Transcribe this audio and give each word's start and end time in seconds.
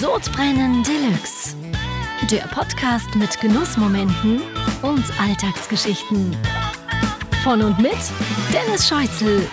Sodbrennen 0.00 0.82
Deluxe. 0.82 1.54
Der 2.30 2.46
Podcast 2.54 3.14
mit 3.16 3.38
Genussmomenten 3.38 4.40
und 4.80 5.04
Alltagsgeschichten. 5.20 6.34
Von 7.44 7.60
und 7.60 7.78
mit 7.78 7.98
Dennis 8.50 8.88
Scheuzel 8.88 9.46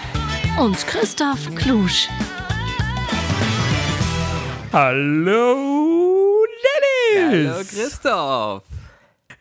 und 0.58 0.78
Christoph 0.88 1.54
Klusch. 1.56 2.08
Hallo 4.72 6.46
Dennis! 6.64 7.50
Hallo 7.50 7.64
Christoph! 7.68 8.64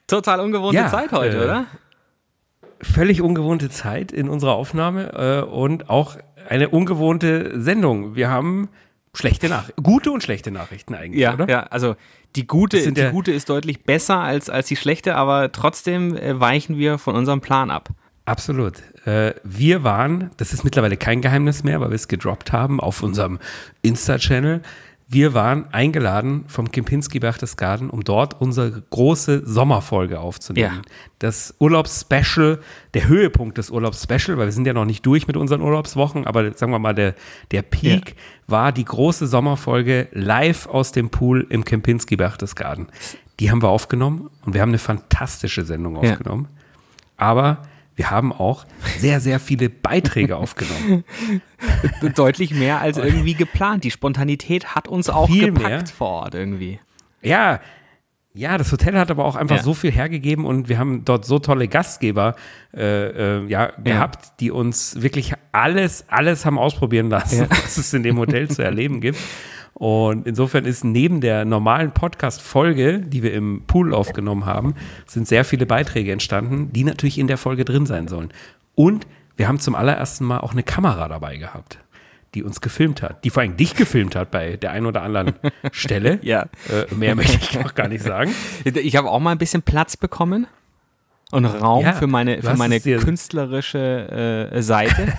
Total 0.08 0.40
ungewohnte 0.40 0.76
Ja, 0.76 0.88
Zeit 0.88 1.12
heute, 1.12 1.36
äh, 1.36 1.44
oder? 1.44 1.66
Völlig 2.80 3.22
ungewohnte 3.22 3.70
Zeit 3.70 4.10
in 4.10 4.28
unserer 4.28 4.56
Aufnahme 4.56 5.12
äh, 5.12 5.48
und 5.48 5.88
auch 5.88 6.16
eine 6.48 6.68
ungewohnte 6.68 7.60
Sendung. 7.60 8.16
Wir 8.16 8.28
haben 8.28 8.70
schlechte 9.16 9.48
Nachrichten, 9.48 9.82
gute 9.82 10.10
und 10.10 10.22
schlechte 10.22 10.50
Nachrichten 10.50 10.94
eigentlich, 10.94 11.20
Ja, 11.20 11.34
oder? 11.34 11.48
ja, 11.48 11.60
also 11.64 11.96
die 12.36 12.46
gute, 12.46 12.92
die 12.92 13.00
ja- 13.00 13.10
gute 13.10 13.32
ist 13.32 13.48
deutlich 13.48 13.82
besser 13.84 14.18
als, 14.18 14.50
als 14.50 14.66
die 14.68 14.76
schlechte, 14.76 15.14
aber 15.16 15.50
trotzdem 15.52 16.16
äh, 16.16 16.38
weichen 16.38 16.76
wir 16.78 16.98
von 16.98 17.14
unserem 17.16 17.40
Plan 17.40 17.70
ab. 17.70 17.88
Absolut. 18.26 18.82
Äh, 19.06 19.34
wir 19.44 19.84
waren, 19.84 20.30
das 20.36 20.52
ist 20.52 20.64
mittlerweile 20.64 20.96
kein 20.96 21.20
Geheimnis 21.22 21.62
mehr, 21.62 21.80
weil 21.80 21.90
wir 21.90 21.94
es 21.94 22.08
gedroppt 22.08 22.50
haben 22.52 22.80
auf 22.80 23.02
unserem 23.02 23.38
Insta-Channel. 23.82 24.62
Wir 25.08 25.34
waren 25.34 25.72
eingeladen 25.72 26.44
vom 26.48 26.72
Kempinski 26.72 27.20
Berchtesgaden, 27.20 27.90
um 27.90 28.02
dort 28.02 28.40
unsere 28.40 28.82
große 28.90 29.42
Sommerfolge 29.46 30.18
aufzunehmen. 30.18 30.82
Ja. 30.84 30.92
Das 31.20 31.54
Urlaubsspecial, 31.60 32.58
der 32.92 33.06
Höhepunkt 33.06 33.56
des 33.56 33.70
Urlaubsspecial, 33.70 34.36
weil 34.36 34.46
wir 34.46 34.52
sind 34.52 34.66
ja 34.66 34.72
noch 34.72 34.84
nicht 34.84 35.06
durch 35.06 35.28
mit 35.28 35.36
unseren 35.36 35.60
Urlaubswochen, 35.60 36.26
aber 36.26 36.52
sagen 36.54 36.72
wir 36.72 36.80
mal, 36.80 36.94
der, 36.94 37.14
der 37.52 37.62
Peak 37.62 38.16
war 38.48 38.72
die 38.72 38.84
große 38.84 39.28
Sommerfolge 39.28 40.08
live 40.10 40.66
aus 40.66 40.90
dem 40.90 41.10
Pool 41.10 41.46
im 41.50 41.64
Kempinski 41.64 42.16
Berchtesgaden. 42.16 42.88
Die 43.38 43.52
haben 43.52 43.62
wir 43.62 43.68
aufgenommen 43.68 44.28
und 44.44 44.54
wir 44.54 44.60
haben 44.62 44.70
eine 44.70 44.78
fantastische 44.78 45.64
Sendung 45.64 46.02
Ja. 46.02 46.10
aufgenommen. 46.12 46.48
Aber 47.16 47.58
wir 47.96 48.10
haben 48.10 48.32
auch 48.32 48.66
sehr, 48.98 49.20
sehr 49.20 49.40
viele 49.40 49.68
Beiträge 49.70 50.36
aufgenommen. 50.38 51.04
Deutlich 52.14 52.52
mehr 52.54 52.80
als 52.80 52.98
irgendwie 52.98 53.34
geplant. 53.34 53.84
Die 53.84 53.90
Spontanität 53.90 54.74
hat 54.74 54.86
uns 54.88 55.08
auch 55.08 55.26
Viel 55.28 55.46
gepackt 55.46 55.68
mehr. 55.68 55.86
vor 55.86 56.08
Ort 56.08 56.34
irgendwie. 56.34 56.78
Ja, 57.22 57.60
ja, 58.34 58.58
das 58.58 58.70
Hotel 58.70 58.98
hat 58.98 59.10
aber 59.10 59.24
auch 59.24 59.34
einfach 59.34 59.56
Ja. 59.56 59.62
so 59.62 59.72
viel 59.72 59.90
hergegeben 59.90 60.44
und 60.44 60.68
wir 60.68 60.76
haben 60.78 61.06
dort 61.06 61.24
so 61.24 61.38
tolle 61.38 61.68
Gastgeber 61.68 62.36
äh, 62.76 63.38
äh, 63.38 63.46
ja, 63.48 63.72
gehabt, 63.82 64.40
die 64.40 64.50
uns 64.50 65.00
wirklich 65.00 65.32
alles, 65.52 66.04
alles 66.08 66.44
haben 66.44 66.58
ausprobieren 66.58 67.08
lassen, 67.08 67.46
was 67.48 67.78
es 67.78 67.94
in 67.94 68.02
dem 68.02 68.18
Hotel 68.18 68.48
zu 68.50 68.62
erleben 68.62 69.00
gibt. 69.00 69.18
Und 69.78 70.26
insofern 70.26 70.64
ist 70.64 70.84
neben 70.84 71.20
der 71.20 71.44
normalen 71.44 71.92
Podcast-Folge, 71.92 73.00
die 73.00 73.22
wir 73.22 73.34
im 73.34 73.64
Pool 73.66 73.92
aufgenommen 73.92 74.46
haben, 74.46 74.74
sind 75.06 75.28
sehr 75.28 75.44
viele 75.44 75.66
Beiträge 75.66 76.12
entstanden, 76.12 76.72
die 76.72 76.82
natürlich 76.82 77.18
in 77.18 77.26
der 77.26 77.36
Folge 77.36 77.66
drin 77.66 77.84
sein 77.84 78.08
sollen. 78.08 78.32
Und 78.74 79.06
wir 79.36 79.48
haben 79.48 79.60
zum 79.60 79.74
allerersten 79.74 80.24
Mal 80.24 80.38
auch 80.38 80.52
eine 80.52 80.62
Kamera 80.62 81.08
dabei 81.08 81.36
gehabt, 81.36 81.78
die 82.34 82.42
uns 82.42 82.62
gefilmt 82.62 83.02
hat, 83.02 83.22
die 83.22 83.28
vor 83.28 83.42
allem 83.42 83.58
dich 83.58 83.74
gefilmt 83.74 84.16
hat 84.16 84.30
bei 84.30 84.56
der 84.56 84.70
einen 84.70 84.86
oder 84.86 85.02
anderen 85.02 85.34
Stelle. 85.72 86.20
Ja. 86.22 86.46
Äh, 86.70 86.94
mehr 86.94 87.14
möchte 87.14 87.36
ich 87.36 87.60
noch 87.60 87.74
gar 87.74 87.88
nicht 87.88 88.02
sagen. 88.02 88.34
Ich 88.64 88.96
habe 88.96 89.10
auch 89.10 89.20
mal 89.20 89.32
ein 89.32 89.38
bisschen 89.38 89.60
Platz 89.60 89.98
bekommen 89.98 90.46
und 91.32 91.44
Raum 91.44 91.82
Ja, 91.84 91.92
für 91.92 92.06
meine, 92.06 92.40
für 92.40 92.54
meine 92.54 92.78
künstlerische 92.80 94.50
äh, 94.52 94.62
Seite. 94.62 95.12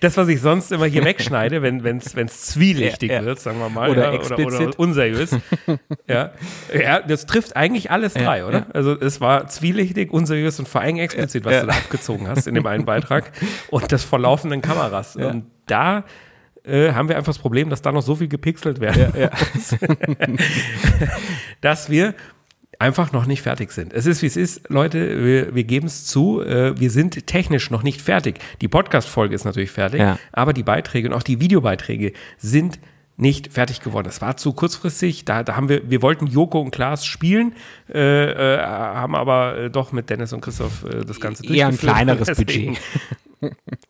Das, 0.00 0.16
was 0.16 0.28
ich 0.28 0.40
sonst 0.40 0.72
immer 0.72 0.86
hier 0.86 1.04
wegschneide, 1.04 1.62
wenn 1.62 1.98
es 1.98 2.42
zwielichtig 2.42 3.10
Ja, 3.10 3.20
ja. 3.20 3.24
wird, 3.24 3.40
sagen 3.40 3.58
wir 3.58 3.68
mal, 3.68 3.88
Oder 3.90 4.02
ja, 4.02 4.08
oder, 4.08 4.18
explizit. 4.18 4.68
oder 4.68 4.78
unseriös. 4.78 5.30
ja. 6.08 6.32
ja, 6.76 7.00
das 7.00 7.26
trifft 7.26 7.56
eigentlich 7.56 7.90
alles 7.90 8.14
drei, 8.14 8.38
Ja, 8.38 8.46
oder? 8.46 8.58
ja. 8.58 8.66
Also 8.74 8.98
es 8.98 9.20
war 9.20 9.46
zwielichtig, 9.46 10.12
unseriös 10.12 10.58
und 10.58 10.68
vor 10.68 10.80
allem 10.80 10.96
explizit, 10.96 11.44
was 11.44 11.54
Ja. 11.54 11.60
du 11.62 11.66
da 11.68 11.72
abgezogen 11.74 12.28
hast 12.28 12.46
in 12.46 12.54
dem 12.54 12.66
einen 12.66 12.84
Beitrag 12.84 13.30
und 13.70 13.90
das 13.92 14.04
vor 14.04 14.18
laufenden 14.18 14.60
Kameras. 14.60 15.16
Und 15.16 15.46
da 15.66 16.04
äh, 16.64 16.92
haben 16.92 17.08
wir 17.08 17.16
einfach 17.16 17.32
das 17.32 17.38
Problem, 17.38 17.70
dass 17.70 17.80
da 17.82 17.92
noch 17.92 18.02
so 18.02 18.16
viel 18.16 18.28
gepixelt 18.28 18.80
werden, 18.80 19.30
dass 21.60 21.90
wir 21.90 22.14
einfach 22.78 23.12
noch 23.12 23.26
nicht 23.26 23.42
fertig 23.42 23.72
sind. 23.72 23.92
Es 23.92 24.06
ist, 24.06 24.22
wie 24.22 24.26
es 24.26 24.36
ist, 24.36 24.68
Leute, 24.68 25.24
wir, 25.24 25.54
wir 25.54 25.64
geben 25.64 25.86
es 25.86 26.04
zu, 26.06 26.40
äh, 26.42 26.78
wir 26.78 26.90
sind 26.90 27.26
technisch 27.26 27.70
noch 27.70 27.82
nicht 27.82 28.00
fertig. 28.02 28.38
Die 28.60 28.68
Podcast-Folge 28.68 29.34
ist 29.34 29.44
natürlich 29.44 29.70
fertig, 29.70 30.00
Ja. 30.00 30.18
aber 30.32 30.52
die 30.52 30.62
Beiträge 30.62 31.08
und 31.08 31.14
auch 31.14 31.22
die 31.22 31.40
Videobeiträge 31.40 32.12
sind 32.38 32.78
nicht 33.16 33.52
fertig 33.52 33.80
geworden. 33.80 34.06
Das 34.06 34.20
war 34.20 34.36
zu 34.36 34.52
kurzfristig. 34.52 35.24
Da, 35.24 35.44
da 35.44 35.54
haben 35.54 35.68
wir, 35.68 35.88
wir 35.88 36.02
wollten 36.02 36.26
Joko 36.26 36.60
und 36.60 36.72
Klaas 36.72 37.06
spielen, 37.06 37.52
äh, 37.92 38.54
äh, 38.56 38.58
haben 38.60 39.14
aber 39.14 39.56
äh, 39.56 39.70
doch 39.70 39.92
mit 39.92 40.10
Dennis 40.10 40.32
und 40.32 40.40
Christoph 40.40 40.84
äh, 40.84 41.04
das 41.04 41.20
Ganze 41.20 41.44
Eher 41.46 41.66
ein 41.66 41.70
durchgeführt. 41.72 41.94
kleineres 41.94 42.26
Deswegen- 42.36 42.76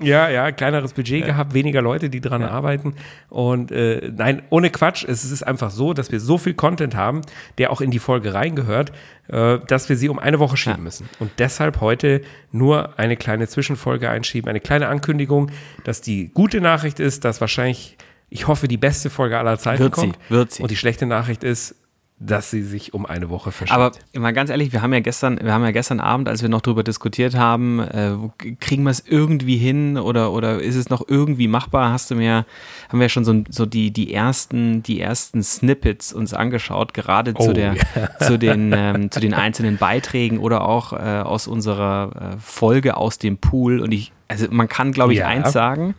ja, 0.01 0.29
ja, 0.29 0.53
kleineres 0.53 0.93
Budget 0.93 1.25
gehabt, 1.25 1.55
weniger 1.55 1.83
Leute, 1.83 2.11
die 2.11 2.21
dran 2.21 2.43
arbeiten. 2.43 2.95
Und 3.29 3.71
äh, 3.71 4.11
nein, 4.15 4.43
ohne 4.51 4.71
Quatsch, 4.71 5.05
es 5.07 5.25
ist 5.25 5.43
einfach 5.43 5.71
so, 5.71 5.93
dass 5.93 6.13
wir 6.13 6.21
so 6.21 6.39
viel 6.39 6.55
Content 6.55 6.95
haben, 6.95 7.23
der 7.59 7.71
auch 7.71 7.81
in 7.81 7.91
die 7.91 7.99
Folge 7.99 8.35
reingehört, 8.35 8.93
äh, 9.29 9.59
dass 9.67 9.89
wir 9.89 9.97
sie 9.97 10.09
um 10.09 10.19
eine 10.19 10.39
Woche 10.39 10.57
schieben 10.57 10.83
müssen. 10.83 11.09
Und 11.19 11.31
deshalb 11.39 11.81
heute 11.81 12.23
nur 12.53 12.99
eine 12.99 13.17
kleine 13.17 13.49
Zwischenfolge 13.49 14.11
einschieben, 14.11 14.49
eine 14.49 14.61
kleine 14.61 14.89
Ankündigung, 14.89 15.51
dass 15.85 16.01
die 16.01 16.31
gute 16.33 16.61
Nachricht 16.61 17.01
ist, 17.01 17.25
dass 17.25 17.41
wahrscheinlich, 17.41 17.97
ich 18.31 18.47
hoffe, 18.47 18.69
die 18.69 18.77
beste 18.77 19.11
Folge 19.11 19.39
aller 19.39 19.59
Zeiten 19.59 19.83
Wird 19.83 19.97
sie, 19.97 20.01
kommt. 20.01 20.19
wird 20.29 20.53
sie. 20.53 20.63
Und 20.63 20.71
die 20.71 20.77
schlechte 20.77 21.07
Nachricht 21.07 21.45
ist, 21.45 21.77
dass 22.21 22.49
sie 22.51 22.63
sich 22.63 22.95
um 22.95 23.07
eine 23.07 23.29
Woche 23.29 23.51
verschiebt. 23.51 23.77
Aber 23.79 23.93
mal 24.15 24.33
ganz 24.33 24.49
ehrlich, 24.49 24.73
wir 24.73 24.83
haben 24.83 24.93
ja 24.93 25.01
gestern, 25.01 25.39
wir 25.43 25.53
haben 25.53 25.65
ja 25.65 25.73
gestern 25.73 25.99
Abend, 25.99 26.29
als 26.29 26.43
wir 26.43 26.49
noch 26.49 26.61
drüber 26.61 26.85
diskutiert 26.85 27.35
haben, 27.35 27.81
äh, 27.81 28.15
kriegen 28.61 28.85
wir 28.85 28.91
es 28.91 29.05
irgendwie 29.05 29.57
hin 29.57 29.99
oder, 29.99 30.33
oder 30.33 30.61
ist 30.63 30.77
es 30.77 30.89
noch 30.91 31.03
irgendwie 31.07 31.49
machbar? 31.49 31.91
Hast 31.91 32.11
du 32.13 32.15
mir, 32.15 32.47
haben 32.89 33.01
wir 33.01 33.09
schon 33.09 33.25
so, 33.25 33.43
so 33.51 33.67
die, 33.67 33.91
die 33.91 34.15
ersten, 34.15 34.83
die 34.85 35.01
ersten 35.01 35.43
Snippets 35.43 36.13
uns 36.13 36.33
angeschaut, 36.35 36.95
gerade 36.95 37.35
Oh, 37.37 37.47
zu 37.47 37.53
der, 37.53 37.75
zu 38.21 38.39
den, 38.39 38.73
ähm, 38.75 39.11
zu 39.11 39.19
den 39.19 39.35
einzelnen 39.35 39.77
Beiträgen 39.77 40.39
oder 40.39 40.67
auch 40.69 40.93
äh, 40.93 40.97
aus 40.97 41.49
unserer 41.49 42.35
äh, 42.37 42.39
Folge 42.39 42.97
aus 42.97 43.19
dem 43.19 43.39
Pool. 43.39 43.81
Und 43.81 43.91
ich, 43.93 44.13
also 44.29 44.47
man 44.51 44.69
kann, 44.69 44.93
glaube 44.93 45.13
ich, 45.15 45.19
Ja. 45.19 45.27
eins 45.27 45.53
sagen. 45.53 45.95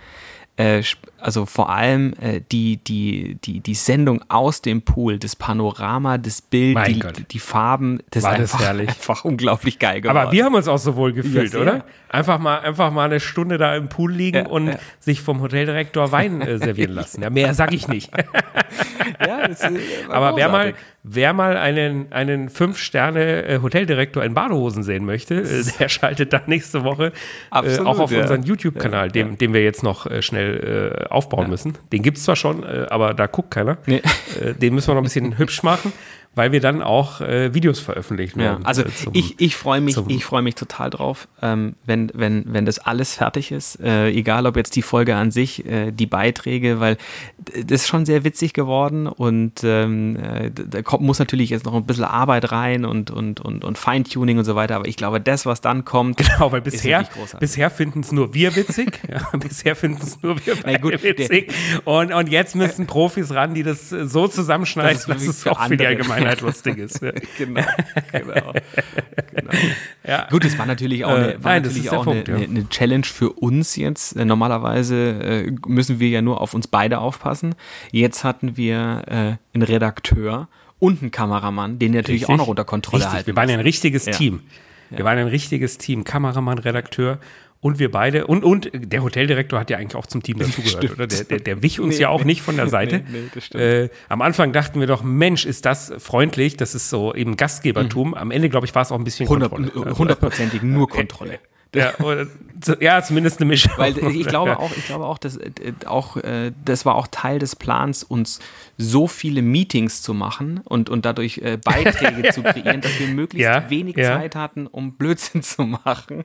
Äh, 1.25 1.36
also 1.36 1.46
vor 1.46 1.69
allem 1.69 2.13
äh, 2.22 2.41
die, 2.52 2.78
die, 2.78 3.38
die, 3.44 3.59
die 3.59 3.74
Sendung 3.74 4.24
aus 4.30 4.62
dem 4.62 4.84
Pool, 4.84 5.18
das 5.18 5.36
Panorama, 5.36 6.18
das 6.18 6.41
Bild, 6.41 6.78
die, 6.88 7.24
die 7.24 7.40
Farben, 7.40 8.00
das 8.12 8.24
War 8.24 8.34
ist 8.34 8.41
das 8.41 8.53
einfach, 8.53 8.66
herrlich. 8.66 8.90
einfach 8.90 9.25
unglaublich 9.25 9.80
geil 9.80 10.02
geworden. 10.02 10.18
Aber 10.18 10.31
wir 10.31 10.46
haben 10.46 10.56
uns 10.56 10.68
auch 10.68 10.78
so 10.78 10.96
wohl 10.96 11.14
gefühlt, 11.14 11.53
Ja, 11.53 11.59
oder? 11.59 11.85
Einfach 12.09 12.40
mal, 12.40 12.59
einfach 12.59 12.91
mal 12.91 13.06
eine 13.06 13.19
Stunde 13.19 13.58
da 13.58 13.75
im 13.75 13.90
Pool 13.90 14.14
liegen 14.14 14.46
Ja, 14.46 14.47
und 14.47 14.68
ja. 14.68 14.78
sich 15.00 15.22
vom 15.22 15.41
Hoteldirektor 15.41 16.12
Wein 16.12 16.41
äh, 16.41 16.58
servieren 16.58 16.91
lassen. 16.91 17.22
Ja, 17.22 17.30
mehr 17.30 17.53
sag 17.53 17.74
ich 17.74 17.88
nicht. 17.88 18.12
das, 19.19 19.62
äh, 19.62 19.80
Aber 20.09 20.35
wer 20.38 20.50
mal, 20.50 20.74
wer 21.03 21.34
mal 21.34 21.58
einen, 21.58 22.12
einen 22.12 22.50
Fünf-Sterne-Hoteldirektor 22.50 24.24
in 24.24 24.34
Badehosen 24.34 24.84
sehen 24.84 25.06
möchte, 25.06 25.41
äh, 25.41 25.64
der 25.80 25.90
schaltet 25.90 26.31
dann 26.34 26.44
nächste 26.47 26.84
Woche 26.84 27.08
äh, 27.08 27.12
Absolut, 27.50 27.88
auch 27.88 28.00
auf 28.00 28.12
unseren 28.12 28.44
YouTube-Kanal, 28.44 29.12
den, 29.12 29.38
den 29.38 29.53
wir 29.53 29.64
jetzt 29.64 29.84
noch 29.84 30.06
äh, 30.06 30.22
schnell 30.22 31.02
äh, 31.02 31.08
aufbauen 31.16 31.50
müssen. 31.50 31.78
Den 31.92 32.03
gibt 32.03 32.18
es 32.18 32.24
zwar 32.24 32.36
schon, 32.36 32.64
äh, 32.64 32.86
aber 32.90 33.14
da 33.14 33.28
guckt 33.28 33.52
keiner. 33.52 33.78
Nee. 33.86 34.02
Äh, 34.42 34.53
den 34.53 34.76
müssen 34.76 34.90
wir 34.90 34.96
noch 34.96 35.02
ein 35.02 35.06
bisschen 35.06 35.38
hübsch 35.38 35.64
machen, 35.64 35.94
weil 36.35 36.51
wir 36.51 36.59
dann 36.59 36.81
auch 36.81 37.22
äh, 37.22 37.53
Videos 37.53 37.79
veröffentlichen 37.79 38.40
Ja, 38.40 38.51
werden. 38.51 38.66
also 38.66 38.84
äh, 38.84 38.90
zum- 38.94 39.13
ich, 39.16 39.40
ich 39.40 39.56
freue 39.56 39.81
mich, 39.81 39.97
ich 40.07 40.25
freue 40.25 40.41
mich 40.41 40.56
total 40.56 40.90
drauf, 40.90 41.28
ähm, 41.41 41.75
wenn, 41.85 42.12
wenn, 42.13 42.44
wenn 42.53 42.66
das 42.66 42.79
alles 42.79 43.16
fertig 43.16 43.51
ist. 43.51 43.79
Äh, 43.79 44.09
egal 44.09 44.46
ob 44.46 44.57
jetzt 44.57 44.75
die 44.75 44.81
Folge 44.81 45.16
an 45.16 45.31
sich, 45.31 45.66
äh, 45.66 45.91
die 45.91 46.06
Beiträge, 46.06 46.79
weil 46.79 46.97
das 47.66 47.82
ist 47.82 47.87
schon 47.87 48.05
sehr 48.05 48.23
witzig 48.23 48.53
geworden 48.53 49.08
und 49.08 49.61
ähm, 49.64 50.17
äh, 50.17 50.52
da 50.52 50.82
kommt, 50.82 51.03
muss 51.03 51.20
natürlich 51.20 51.49
jetzt 51.49 51.66
noch 51.66 51.73
ein 51.73 51.85
bisschen 51.85 52.03
Arbeit 52.05 52.52
rein 52.52 52.85
und, 52.85 53.11
und, 53.11 53.40
und, 53.41 53.64
und 53.64 53.78
Feintuning 53.78 54.38
und 54.38 54.46
so 54.46 54.55
weiter, 54.55 54.76
aber 54.76 54.88
ich 54.88 54.97
glaube, 54.97 55.22
das, 55.22 55.46
was 55.46 55.61
dann 55.61 55.85
kommt, 55.85 56.17
Genau, 56.35 56.52
weil 56.52 56.59
ist 56.61 56.72
bisher, 56.73 57.08
bisher 57.40 57.70
finden 57.70 58.02
es 58.02 58.11
nur 58.11 58.34
wir 58.34 58.55
witzig. 58.55 58.99
Ja, 59.09 59.38
bisher 59.38 59.76
finden 59.76 60.02
es 60.02 60.22
nur 60.22 60.35
wir 60.46 60.55
beide 60.61 60.79
gut, 60.79 61.02
witzig. 61.03 61.53
Und, 61.85 62.11
und 62.11 62.28
jetzt 62.28 62.55
müssen 62.55 62.85
Profis 62.88 63.31
ran, 63.34 63.53
die 63.53 63.64
das 63.64 63.90
so 63.90 64.28
zusammenschneiden, 64.28 64.99
Das 65.08 65.22
ist 65.22 65.28
dass 65.28 65.38
es 65.38 65.47
auch 65.47 65.64
für 65.67 65.78
die 65.78 65.85
andere. 66.26 66.36
Allgemeinheit 66.36 66.42
lustig 66.42 66.78
ist. 66.78 67.02
Ja. 67.02 67.12
genau, 67.38 67.62
genau, 68.12 68.54
genau. 69.36 69.52
Ja. 70.08 70.28
Gut, 70.30 70.46
es 70.46 70.58
war 70.58 70.66
natürlich 70.66 71.06
auch 71.06 71.12
Äh, 71.12 71.14
eine, 71.14 71.44
war 71.44 71.54
nein, 71.54 71.64
natürlich 71.64 71.90
auch 71.90 72.04
Punkt, 72.04 72.30
eine, 72.30 72.40
ja. 72.40 72.46
eine, 72.46 72.60
eine 72.60 72.70
Challenge 72.70 73.06
für 73.06 73.32
uns 73.32 73.76
jetzt. 73.76 74.16
Äh, 74.16 74.26
Normalerweise 74.26 74.96
äh, 74.96 75.52
müssen 75.68 76.00
wir 76.00 76.10
ja 76.10 76.22
nur 76.22 76.42
auf 76.42 76.54
uns 76.54 76.68
beide 76.68 77.00
aufpassen. 77.00 77.56
Jetzt 77.92 78.24
hatten 78.24 78.58
wir 78.58 79.04
äh, 79.08 79.14
einen 79.54 79.64
Redakteur 79.64 80.48
und 80.80 81.02
einen 81.02 81.12
Kameramann, 81.12 81.80
den 81.80 81.94
natürlich 81.94 82.28
auch 82.28 82.38
noch 82.38 82.48
unter 82.48 82.66
Kontrolle 82.66 83.04
Richtig, 83.04 83.14
halten. 83.14 83.28
Wir 83.28 83.36
waren 83.36 83.50
ja 83.50 83.56
ein 83.56 83.62
richtiges 83.62 84.06
Ja. 84.91 84.97
Wir 84.99 85.05
waren 85.05 85.17
ein 85.17 85.28
richtiges 85.28 85.78
Team, 85.78 86.03
Kameramann, 86.03 86.59
Redakteur 86.59 87.20
und 87.66 87.79
wir 87.79 87.90
beide. 87.90 88.28
Und, 88.28 88.43
und 88.43 88.70
der 88.73 89.02
Hoteldirektor 89.02 89.59
hat 89.59 89.72
ja 89.72 89.78
eigentlich 89.78 89.96
auch 89.96 90.05
zum 90.05 90.22
Team 90.22 90.37
dazugehört, 90.37 90.91
oder? 90.91 91.08
Der, 91.08 91.23
der, 91.23 91.40
der 91.40 91.64
wich 91.64 91.79
uns 91.79 91.96
nee, 91.96 92.02
ja 92.02 92.09
auch 92.09 92.20
nee, 92.20 92.28
nicht 92.28 92.41
von 92.43 92.55
der 92.58 92.67
Seite. 92.76 93.03
Nee, 93.53 93.59
äh, 93.59 93.90
am 94.08 94.22
Anfang 94.22 94.53
dachten 94.53 94.79
wir 94.79 94.87
doch, 94.87 95.02
Mensch, 95.02 95.46
ist 95.46 95.66
das 95.66 95.91
freundlich, 95.97 96.58
das 96.58 96.76
ist 96.76 96.91
so 96.91 97.16
eben 97.16 97.37
Gastgebertum. 97.37 98.09
Mhm. 98.09 98.14
Am 98.14 98.32
Ende, 98.32 98.49
glaube 98.49 98.67
ich, 98.67 98.76
war 98.76 98.84
es 98.84 98.91
auch 98.91 98.99
ein 98.99 99.03
bisschen 99.03 99.28
100, 99.28 99.49
Kontrolle. 99.49 99.97
Hundertprozentig 99.97 100.61
nur 100.61 100.88
Kontrolle. 100.88 101.40
Ja, 101.76 102.00
oder, 102.00 102.28
ja, 102.80 103.02
zumindest 103.04 103.40
eine 103.40 103.48
Mischung. 103.48 103.74
Weil 103.78 103.98
ich 103.98 104.28
glaube 104.28 104.60
auch, 104.60 104.72
ich 104.76 104.86
glaube 104.86 105.06
auch, 105.06 105.18
dass 105.18 105.38
äh, 105.38 105.52
auch 105.86 106.18
äh, 106.18 106.52
das 106.64 106.86
war 106.86 106.96
auch 106.96 107.08
Teil 107.08 107.40
des 107.40 107.56
Plans, 107.56 108.04
uns 108.04 108.40
so 108.78 109.08
viele 109.08 109.42
Meetings 109.42 110.02
zu 110.02 110.14
machen 110.14 110.62
und, 110.64 110.90
und 110.90 111.06
dadurch 111.06 111.40
äh, 111.40 111.58
Beiträge 111.58 112.30
zu 112.34 112.44
kreieren, 112.44 112.82
dass 112.82 113.00
wir 113.00 113.08
möglichst 113.08 113.46
ja, 113.46 113.70
wenig 113.70 113.98
ja. 113.98 114.18
Zeit 114.18 114.36
hatten, 114.36 114.68
um 114.68 114.94
Blödsinn 114.94 115.44
zu 115.44 115.64
machen. 115.64 116.24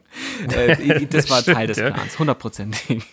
Das, 1.11 1.31
war 1.31 1.43
Teil 1.43 1.67
des 1.67 1.77
Plans, 1.79 2.19
hundertprozentig. 2.19 3.05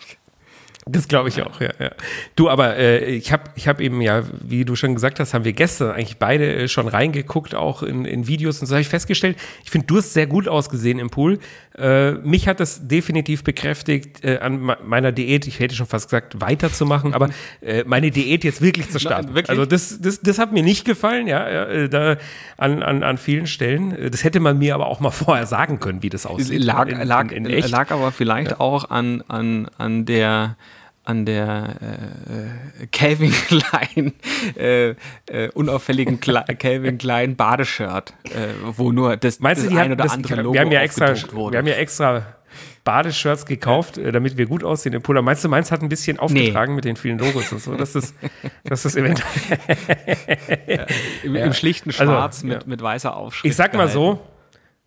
Das 0.86 1.08
glaube 1.08 1.28
ich 1.28 1.42
auch, 1.42 1.60
ja, 1.60 1.70
ja. 1.78 1.90
Du, 2.34 2.48
aber 2.48 2.76
äh, 2.76 3.04
ich 3.04 3.32
habe 3.32 3.44
ich 3.56 3.68
hab 3.68 3.80
eben 3.80 4.00
ja, 4.00 4.22
wie 4.40 4.64
du 4.64 4.74
schon 4.74 4.94
gesagt 4.94 5.20
hast, 5.20 5.34
haben 5.34 5.44
wir 5.44 5.52
gestern 5.52 5.90
eigentlich 5.90 6.18
beide 6.18 6.54
äh, 6.54 6.68
schon 6.68 6.88
reingeguckt, 6.88 7.54
auch 7.54 7.82
in, 7.82 8.04
in 8.04 8.26
Videos 8.26 8.60
und 8.60 8.66
so 8.66 8.74
habe 8.74 8.80
ich 8.80 8.88
festgestellt, 8.88 9.36
ich 9.64 9.70
finde, 9.70 9.86
du 9.86 9.98
hast 9.98 10.14
sehr 10.14 10.26
gut 10.26 10.48
ausgesehen 10.48 10.98
im 10.98 11.10
Pool. 11.10 11.38
Äh, 11.76 12.12
mich 12.12 12.48
hat 12.48 12.60
das 12.60 12.88
definitiv 12.88 13.44
bekräftigt, 13.44 14.24
äh, 14.24 14.38
an 14.38 14.74
meiner 14.84 15.12
Diät, 15.12 15.46
ich 15.46 15.60
hätte 15.60 15.74
schon 15.74 15.86
fast 15.86 16.06
gesagt, 16.06 16.40
weiterzumachen, 16.40 17.14
aber 17.14 17.28
äh, 17.60 17.84
meine 17.86 18.10
Diät 18.10 18.42
jetzt 18.44 18.60
wirklich 18.62 18.90
zu 18.90 18.98
starten. 18.98 19.34
Wirklich? 19.34 19.50
Also 19.50 19.66
das, 19.66 20.00
das, 20.00 20.20
das 20.20 20.38
hat 20.38 20.52
mir 20.52 20.62
nicht 20.62 20.84
gefallen, 20.84 21.26
ja, 21.26 21.46
äh, 21.46 21.88
da 21.88 22.16
an, 22.56 22.82
an, 22.82 23.02
an 23.02 23.18
vielen 23.18 23.46
Stellen. 23.46 24.10
Das 24.10 24.24
hätte 24.24 24.40
man 24.40 24.58
mir 24.58 24.74
aber 24.74 24.86
auch 24.86 25.00
mal 25.00 25.10
vorher 25.12 25.46
sagen 25.46 25.78
können, 25.80 26.02
wie 26.02 26.08
das 26.08 26.26
aussieht. 26.26 26.64
Lag, 26.64 26.88
in, 26.88 27.00
lag, 27.02 27.30
in, 27.30 27.46
in 27.46 27.68
lag 27.68 27.90
aber 27.90 28.10
vielleicht 28.10 28.52
ja. 28.52 28.60
auch 28.60 28.90
an, 28.90 29.22
an, 29.28 29.68
an 29.76 30.04
der 30.04 30.56
an 31.08 31.24
der 31.24 31.76
äh, 32.80 32.86
Calvin 32.88 33.32
Klein, 33.32 34.12
äh, 34.58 34.90
äh, 35.26 35.50
unauffälligen 35.54 36.20
Kle 36.20 36.44
Calvin 36.58 36.98
Klein 36.98 37.34
Badeshirt, 37.34 38.12
äh, 38.24 38.52
wo 38.76 38.92
nur 38.92 39.16
das, 39.16 39.40
Meinst 39.40 39.62
das 39.64 39.70
du, 39.70 39.78
ein 39.78 39.92
oder 39.92 40.04
das, 40.04 40.12
andere 40.12 40.42
Logo 40.42 40.52
wir 40.52 40.60
haben 40.60 40.70
ja 40.70 40.82
extra, 40.82 41.14
wurde. 41.32 41.54
Wir 41.54 41.58
haben 41.60 41.66
ja 41.66 41.74
extra 41.76 42.26
Badeshirts 42.84 43.46
gekauft, 43.46 43.96
ja. 43.96 44.04
Äh, 44.04 44.12
damit 44.12 44.36
wir 44.36 44.44
gut 44.44 44.62
aussehen 44.62 44.92
im 44.92 45.00
Puller. 45.00 45.22
Meinst 45.22 45.42
du, 45.42 45.48
meins 45.48 45.72
hat 45.72 45.80
ein 45.80 45.88
bisschen 45.88 46.18
aufgetragen 46.18 46.72
nee. 46.72 46.76
mit 46.76 46.84
den 46.84 46.96
vielen 46.96 47.18
Logos 47.18 47.52
und 47.52 47.62
so? 47.62 47.74
Das 47.74 47.94
ist, 47.94 48.14
das 48.64 48.84
ist 48.84 48.94
eventuell. 48.94 49.58
ja, 50.66 50.86
im, 51.22 51.34
ja. 51.36 51.44
Im, 51.46 51.54
schlichten 51.54 51.88
also, 51.88 52.04
Schwarz 52.04 52.44
also, 52.44 52.46
mit, 52.48 52.66
mit 52.66 52.82
weißer 52.82 53.16
Aufschrift. 53.16 53.50
Ich 53.50 53.56
sag 53.56 53.72
mal 53.72 53.88
so, 53.88 54.20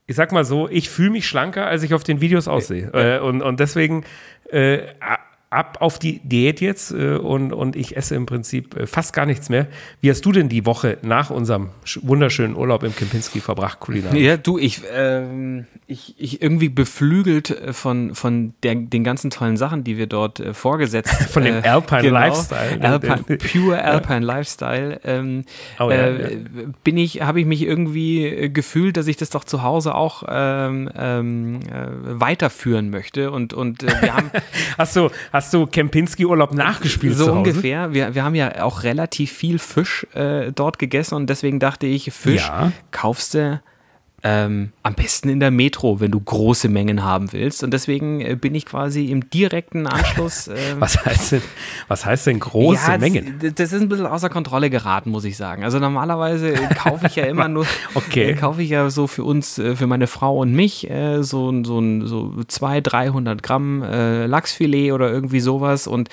ich 0.05 0.15
sag 0.15 0.31
mal 0.31 0.45
so, 0.45 0.69
ich 0.69 0.87
fühle 0.87 1.09
mich 1.09 1.27
schlanker, 1.27 1.65
als 1.65 1.81
ich 1.81 1.95
auf 1.95 2.03
den 2.03 2.21
Videos 2.21 2.47
aussehe. 2.47 2.91
Äh, 2.93 3.19
und, 3.21 3.41
und 3.41 3.59
deswegen 3.59 4.03
äh, 4.51 4.81
ab 5.51 5.77
auf 5.81 5.99
die 5.99 6.19
Diät 6.23 6.61
jetzt 6.61 6.91
äh, 6.91 7.17
und, 7.17 7.51
und 7.51 7.75
ich 7.75 7.97
esse 7.97 8.15
im 8.15 8.25
Prinzip 8.25 8.75
äh, 8.77 8.87
fast 8.87 9.13
gar 9.13 9.25
nichts 9.25 9.49
mehr. 9.49 9.67
Wie 9.99 10.09
hast 10.09 10.25
du 10.25 10.31
denn 10.31 10.47
die 10.47 10.65
Woche 10.65 10.97
nach 11.01 11.29
unserem 11.29 11.69
wunderschönen 12.01 12.55
Urlaub 12.55 12.83
im 12.83 12.95
Kempinski 12.95 13.41
verbracht, 13.41 13.81
kulinarisch? 13.81 14.19
Ja, 14.19 14.37
du, 14.37 14.57
ich, 14.57 14.81
ähm, 14.93 15.65
ich, 15.87 16.15
ich 16.17 16.41
irgendwie 16.41 16.69
beflügelt 16.69 17.49
äh, 17.49 17.73
von, 17.73 18.15
von 18.15 18.53
der, 18.63 18.75
den 18.75 19.03
ganzen 19.03 19.29
tollen 19.29 19.57
Sachen, 19.57 19.83
die 19.83 19.97
wir 19.97 20.07
dort 20.07 20.39
äh, 20.39 20.53
vorgesetzt 20.53 21.13
haben. 21.13 21.25
Von 21.31 21.43
dem 21.43 21.63
äh, 21.63 21.67
Alpine 21.67 22.01
genau, 22.01 22.19
Lifestyle. 22.19 22.77
Ne? 22.77 22.87
Alpine, 22.87 23.37
pure 23.37 23.81
Alpine 23.83 24.25
ja. 24.25 24.25
Lifestyle. 24.25 25.01
Ähm, 25.03 25.45
oh, 25.79 25.89
ja, 25.89 25.95
äh, 25.97 26.33
ja. 26.33 26.39
Bin 26.83 26.97
ich, 26.97 27.21
habe 27.21 27.41
ich 27.41 27.45
mich 27.45 27.61
irgendwie 27.61 28.49
gefühlt, 28.53 28.95
dass 28.95 29.07
ich 29.07 29.17
das 29.17 29.29
doch 29.29 29.43
zu 29.43 29.63
Hause 29.63 29.95
auch 29.95 30.23
ähm, 30.29 30.89
ähm, 30.95 31.59
weiterführen 32.03 32.89
möchte 32.89 33.31
und, 33.31 33.53
und 33.53 33.83
wir 33.83 34.13
haben. 34.13 34.31
hast 34.77 34.95
du, 34.95 35.09
hast 35.33 35.40
hast 35.41 35.53
du 35.55 35.65
Kempinski-Urlaub 35.65 36.53
nachgespielt? 36.53 37.17
So 37.17 37.31
ungefähr. 37.31 37.93
Wir, 37.93 38.13
wir 38.13 38.23
haben 38.23 38.35
ja 38.35 38.63
auch 38.63 38.83
relativ 38.83 39.31
viel 39.31 39.57
Fisch 39.57 40.05
äh, 40.13 40.51
dort 40.51 40.77
gegessen 40.77 41.15
und 41.15 41.27
deswegen 41.29 41.59
dachte 41.59 41.87
ich, 41.87 42.11
Fisch 42.13 42.47
ja. 42.47 42.71
kaufst 42.91 43.33
du 43.33 43.59
ähm, 44.23 44.71
am 44.83 44.93
besten 44.93 45.29
in 45.29 45.39
der 45.39 45.49
Metro, 45.49 45.99
wenn 45.99 46.11
du 46.11 46.19
große 46.19 46.69
Mengen 46.69 47.03
haben 47.03 47.33
willst. 47.33 47.63
Und 47.63 47.71
deswegen 47.71 48.21
äh, 48.21 48.35
bin 48.35 48.53
ich 48.53 48.65
quasi 48.65 49.05
im 49.05 49.29
direkten 49.29 49.87
Anschluss. 49.87 50.49
Ähm, 50.61 50.81
was, 50.81 51.05
heißt 51.05 51.31
denn, 51.31 51.41
was 51.87 52.05
heißt 52.05 52.27
denn 52.27 52.39
große 52.39 52.91
ja, 52.91 52.97
Mengen? 52.97 53.39
Das, 53.41 53.53
das 53.55 53.73
ist 53.73 53.81
ein 53.81 53.89
bisschen 53.89 54.05
außer 54.05 54.29
Kontrolle 54.29 54.69
geraten, 54.69 55.09
muss 55.09 55.23
ich 55.23 55.37
sagen. 55.37 55.63
Also 55.63 55.79
normalerweise 55.79 56.53
äh, 56.53 56.73
kaufe 56.75 57.07
ich 57.07 57.15
ja 57.15 57.23
immer 57.23 57.47
nur, 57.47 57.65
okay. 57.95 58.31
äh, 58.31 58.33
kaufe 58.33 58.61
ich 58.61 58.69
ja 58.69 58.89
so 58.89 59.07
für 59.07 59.23
uns, 59.23 59.57
äh, 59.57 59.75
für 59.75 59.87
meine 59.87 60.07
Frau 60.07 60.39
und 60.39 60.53
mich, 60.53 60.89
äh, 60.89 61.23
so, 61.23 61.63
so, 61.63 62.05
so 62.05 62.43
200, 62.45 62.91
300 62.91 63.43
Gramm 63.43 63.81
äh, 63.81 64.25
Lachsfilet 64.25 64.91
oder 64.91 65.11
irgendwie 65.11 65.39
sowas. 65.39 65.87
Und 65.87 66.09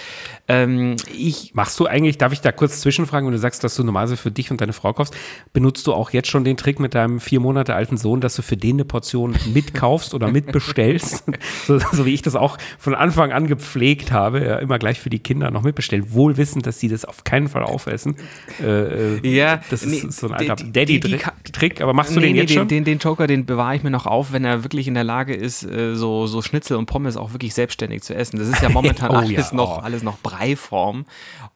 ähm, 0.46 0.96
ich. 1.12 1.54
Machst 1.54 1.78
du 1.80 1.86
eigentlich, 1.86 2.16
darf 2.16 2.32
ich 2.32 2.40
da 2.40 2.52
kurz 2.52 2.80
zwischenfragen, 2.80 3.26
wenn 3.26 3.32
du 3.32 3.38
sagst, 3.38 3.64
dass 3.64 3.74
du 3.74 3.82
normalerweise 3.82 4.16
für 4.16 4.30
dich 4.30 4.50
und 4.50 4.60
deine 4.60 4.72
Frau 4.72 4.92
kaufst, 4.92 5.16
benutzt 5.52 5.86
du 5.86 5.94
auch 5.94 6.10
jetzt 6.10 6.28
schon 6.28 6.44
den 6.44 6.56
Trick 6.56 6.78
mit 6.80 6.94
deinem 6.94 7.20
vier 7.20 7.40
Monate 7.40 7.74
alten 7.74 7.97
Sohn, 7.98 8.20
dass 8.20 8.34
du 8.36 8.42
für 8.42 8.56
den 8.56 8.76
eine 8.76 8.84
Portion 8.84 9.34
mitkaufst 9.52 10.14
oder 10.14 10.30
mitbestellst, 10.30 11.24
so, 11.66 11.78
so, 11.78 12.06
wie 12.06 12.14
ich 12.14 12.22
das 12.22 12.36
auch 12.36 12.58
von 12.78 12.94
Anfang 12.94 13.32
an 13.32 13.46
gepflegt 13.46 14.12
habe, 14.12 14.44
ja, 14.44 14.56
immer 14.56 14.78
gleich 14.78 15.00
für 15.00 15.10
die 15.10 15.18
Kinder 15.18 15.50
noch 15.50 15.62
mitbestellt, 15.62 16.12
wohl 16.14 16.36
wissend, 16.36 16.66
dass 16.66 16.78
sie 16.80 16.88
das 16.88 17.04
auf 17.04 17.24
keinen 17.24 17.48
Fall 17.48 17.64
aufessen. 17.64 18.16
Äh, 18.62 19.16
äh 19.18 19.28
ja, 19.28 19.60
das 19.70 19.82
ist 19.82 20.04
nee, 20.04 20.10
so 20.10 20.28
ein 20.28 20.34
alter 20.34 20.56
Daddy-Trick, 20.56 21.80
aber 21.80 21.92
machst 21.92 22.14
du 22.14 22.20
nee, 22.20 22.28
den 22.28 22.36
jetzt 22.36 22.50
nee, 22.50 22.56
schon? 22.56 22.68
Den, 22.68 22.84
den 22.84 22.98
Joker, 22.98 23.26
den 23.26 23.46
bewahre 23.46 23.76
ich 23.76 23.82
mir 23.82 23.90
noch 23.90 24.06
auf, 24.06 24.32
wenn 24.32 24.44
er 24.44 24.64
wirklich 24.64 24.88
in 24.88 24.94
der 24.94 25.04
Lage 25.04 25.34
ist, 25.34 25.64
äh, 25.64 25.94
so, 25.94 26.26
so 26.26 26.42
Schnitzel 26.42 26.76
und 26.76 26.86
Pommes 26.86 27.16
auch 27.16 27.32
wirklich 27.32 27.54
selbstständig 27.54 28.02
zu 28.02 28.14
essen. 28.14 28.38
Das 28.38 28.48
ist 28.48 28.62
ja 28.62 28.68
momentan 28.78 29.10
oh, 29.10 29.14
alles, 29.14 29.50
ja, 29.50 29.56
noch, 29.56 29.78
oh. 29.78 29.80
alles 29.80 30.02
noch 30.02 30.18
Breiform. 30.18 31.04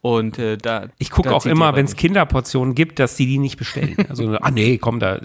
Und 0.01 0.39
äh, 0.39 0.57
da. 0.57 0.87
Ich 0.99 1.11
gucke 1.11 1.33
auch 1.33 1.47
immer, 1.47 1.77
wenn 1.77 1.85
es 1.85 1.95
Kinderportionen 1.95 2.75
gibt, 2.75 2.99
dass 2.99 3.17
sie 3.17 3.27
die 3.27 3.39
nicht 3.39 3.57
bestellen. 3.57 3.97
Also, 4.09 4.37
ah 4.41 4.51
nee, 4.51 4.79
komm 4.79 4.99
da. 4.99 5.21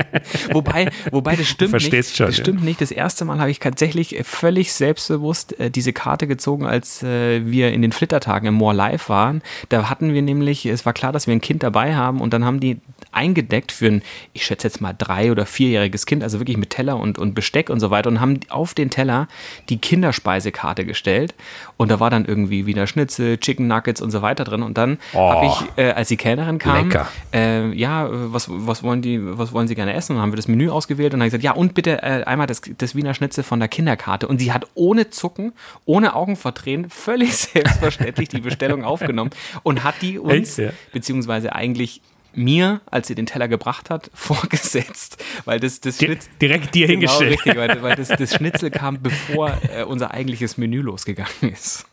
wobei, 0.66 0.90
wobei 1.10 1.36
das 1.36 1.48
stimmt 1.48 1.72
nicht. 1.72 2.16
Schon, 2.16 2.26
das 2.26 2.36
ja. 2.36 2.44
stimmt 2.44 2.64
nicht. 2.64 2.80
Das 2.80 2.90
erste 2.90 3.24
Mal 3.24 3.38
habe 3.38 3.50
ich 3.50 3.58
tatsächlich 3.58 4.16
völlig 4.22 4.72
selbstbewusst 4.72 5.58
äh, 5.58 5.70
diese 5.70 5.92
Karte 5.92 6.26
gezogen, 6.26 6.66
als 6.66 7.02
äh, 7.02 7.44
wir 7.44 7.72
in 7.72 7.82
den 7.82 7.92
Flittertagen 7.92 8.48
im 8.48 8.54
More 8.54 8.74
Live 8.74 9.08
waren. 9.08 9.42
Da 9.68 9.88
hatten 9.88 10.14
wir 10.14 10.22
nämlich, 10.22 10.66
es 10.66 10.86
war 10.86 10.92
klar, 10.92 11.12
dass 11.12 11.26
wir 11.26 11.32
ein 11.32 11.40
Kind 11.40 11.62
dabei 11.62 11.94
haben 11.94 12.20
und 12.20 12.32
dann 12.32 12.44
haben 12.44 12.60
die 12.60 12.78
eingedeckt 13.12 13.72
für 13.72 13.86
ein, 13.86 14.02
ich 14.32 14.44
schätze 14.44 14.68
jetzt 14.68 14.80
mal 14.80 14.94
drei- 14.96 15.32
oder 15.32 15.46
vierjähriges 15.46 16.06
Kind, 16.06 16.22
also 16.22 16.38
wirklich 16.38 16.56
mit 16.56 16.70
Teller 16.70 16.96
und, 16.96 17.18
und 17.18 17.34
Besteck 17.34 17.70
und 17.70 17.80
so 17.80 17.90
weiter 17.90 18.08
und 18.08 18.20
haben 18.20 18.40
auf 18.50 18.74
den 18.74 18.90
Teller 18.90 19.26
die 19.68 19.78
Kinderspeisekarte 19.78 20.84
gestellt 20.84 21.34
und 21.76 21.90
da 21.90 21.98
war 21.98 22.10
dann 22.10 22.26
irgendwie 22.26 22.66
wieder 22.66 22.86
Schnitzel, 22.86 23.38
Chicken 23.38 23.66
Nuggets 23.66 24.02
und 24.02 24.10
so 24.10 24.22
weiter 24.22 24.44
drin. 24.44 24.62
Und 24.62 24.76
dann 24.76 24.98
oh, 25.14 25.30
habe 25.30 25.46
ich, 25.46 25.82
äh, 25.82 25.92
als 25.92 26.08
die 26.08 26.18
Kellnerin 26.18 26.58
kam, 26.58 26.92
äh, 27.32 27.72
ja, 27.72 28.06
was, 28.10 28.48
was, 28.50 28.82
wollen 28.82 29.00
die, 29.02 29.18
was 29.22 29.52
wollen 29.52 29.66
sie 29.66 29.74
gerne 29.74 29.94
essen? 29.94 30.12
Und 30.12 30.16
dann 30.16 30.22
haben 30.24 30.32
wir 30.32 30.36
das 30.36 30.48
Menü 30.50 30.70
ausgewählt 30.70 31.14
und 31.14 31.20
dann 31.20 31.28
gesagt, 31.28 31.44
ja, 31.44 31.52
und 31.52 31.74
bitte 31.74 32.02
äh, 32.02 32.24
einmal 32.24 32.46
das, 32.46 32.62
das 32.78 32.94
Wiener 32.94 33.14
Schnitzel 33.14 33.44
von 33.44 33.58
der 33.58 33.68
Kinderkarte. 33.68 34.28
Und 34.28 34.38
sie 34.38 34.52
hat 34.52 34.66
ohne 34.74 35.10
Zucken, 35.10 35.52
ohne 35.84 36.14
Augenverdrehen, 36.14 36.90
völlig 36.90 37.36
selbstverständlich 37.36 38.28
die 38.28 38.40
Bestellung 38.40 38.84
aufgenommen 38.84 39.30
und 39.62 39.84
hat 39.84 39.96
die 40.02 40.18
uns, 40.18 40.58
Echt, 40.58 40.58
ja? 40.58 40.72
beziehungsweise 40.92 41.54
eigentlich 41.54 42.02
mir, 42.32 42.80
als 42.86 43.08
sie 43.08 43.14
den 43.14 43.26
Teller 43.26 43.48
gebracht 43.48 43.90
hat, 43.90 44.10
vorgesetzt, 44.14 45.22
weil 45.44 45.60
das, 45.60 45.80
das 45.80 45.96
Schnitzel, 45.96 46.30
direkt 46.40 46.74
dir 46.74 46.86
genau, 46.86 47.00
hingestellt. 47.00 47.32
Richtig, 47.32 47.56
weil, 47.56 47.82
weil 47.82 47.96
das, 47.96 48.08
das 48.08 48.34
Schnitzel 48.34 48.70
kam, 48.70 49.02
bevor 49.02 49.58
äh, 49.74 49.84
unser 49.84 50.12
eigentliches 50.12 50.58
Menü 50.58 50.80
losgegangen 50.80 51.52
ist. 51.52 51.86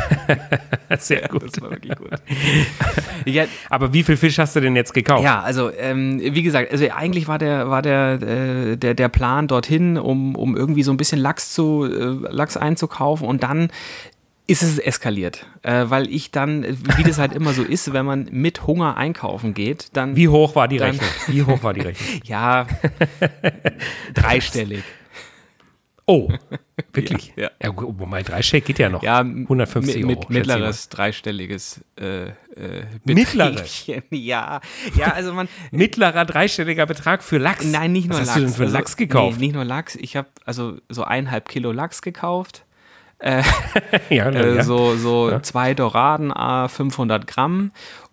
Sehr 0.98 1.28
gut. 1.28 1.44
Das 1.44 1.62
war 1.62 1.70
wirklich 1.70 1.96
gut. 1.96 2.10
ja, 3.24 3.44
Aber 3.70 3.92
wie 3.92 4.02
viel 4.02 4.16
Fisch 4.16 4.38
hast 4.38 4.56
du 4.56 4.60
denn 4.60 4.76
jetzt 4.76 4.94
gekauft? 4.94 5.24
Ja, 5.24 5.40
also 5.40 5.70
ähm, 5.70 6.20
wie 6.20 6.42
gesagt, 6.42 6.72
also 6.72 6.86
eigentlich 6.90 7.28
war 7.28 7.38
der 7.38 7.68
war 7.70 7.82
der, 7.82 8.22
äh, 8.22 8.76
der, 8.76 8.94
der 8.94 9.08
Plan 9.08 9.48
dorthin, 9.48 9.98
um, 9.98 10.34
um 10.34 10.56
irgendwie 10.56 10.82
so 10.82 10.90
ein 10.92 10.96
bisschen 10.96 11.18
Lachs 11.18 11.52
zu 11.52 11.84
äh, 11.84 12.32
Lachs 12.32 12.56
einzukaufen 12.56 13.26
und 13.26 13.42
dann 13.42 13.68
ist 14.46 14.62
es 14.62 14.78
eskaliert, 14.78 15.46
äh, 15.62 15.84
weil 15.88 16.10
ich 16.10 16.30
dann, 16.30 16.64
wie 16.96 17.04
das 17.04 17.18
halt 17.18 17.32
immer 17.32 17.52
so 17.52 17.62
ist, 17.62 17.92
wenn 17.92 18.04
man 18.04 18.28
mit 18.32 18.66
Hunger 18.66 18.96
einkaufen 18.96 19.54
geht, 19.54 19.88
dann. 19.92 20.16
Wie 20.16 20.28
hoch 20.28 20.56
war 20.56 20.68
die 20.68 20.78
Rechnung? 20.78 21.08
Wie 21.28 21.42
hoch 21.42 21.62
war 21.62 21.72
die 21.72 21.80
Rechnung? 21.80 22.20
ja, 22.24 22.66
dreistellig. 24.14 24.82
Oh, 26.06 26.28
wirklich? 26.92 27.32
Ja, 27.36 27.50
ja. 27.62 27.70
ja 27.70 28.06
mein 28.06 28.24
Dreistellig 28.24 28.64
geht 28.64 28.78
ja 28.78 28.88
noch. 28.88 29.02
Ja, 29.02 29.20
150 29.20 30.04
mit, 30.04 30.18
Euro. 30.18 30.32
Mittleres, 30.32 30.88
dreistelliges 30.88 31.84
äh, 31.98 32.26
äh, 32.26 32.32
Mittleres? 33.04 33.86
Ja, 34.10 34.60
ja, 34.96 35.12
also 35.12 35.32
man. 35.32 35.48
Mittlerer 35.70 36.24
dreistelliger 36.24 36.86
Betrag 36.86 37.22
für 37.22 37.38
Lachs? 37.38 37.64
Nein, 37.64 37.92
nicht 37.92 38.08
nur 38.08 38.18
Was 38.18 38.26
Lachs. 38.26 38.30
hast 38.30 38.36
du 38.36 38.46
denn 38.46 38.54
für 38.54 38.62
also, 38.64 38.76
Lachs 38.76 38.96
gekauft? 38.96 39.38
Nee, 39.38 39.46
nicht 39.46 39.54
nur 39.54 39.64
Lachs. 39.64 39.96
Ich 39.96 40.16
habe 40.16 40.28
also 40.44 40.78
so 40.88 41.04
eineinhalb 41.04 41.48
Kilo 41.48 41.72
Lachs 41.72 42.02
gekauft. 42.02 42.64
Äh, 43.18 43.44
ja, 44.10 44.28
äh, 44.30 44.64
so 44.64 44.96
so 44.96 45.30
ja. 45.30 45.42
zwei 45.42 45.74
Doraden, 45.74 46.32
500 46.68 47.26
Gramm 47.28 47.70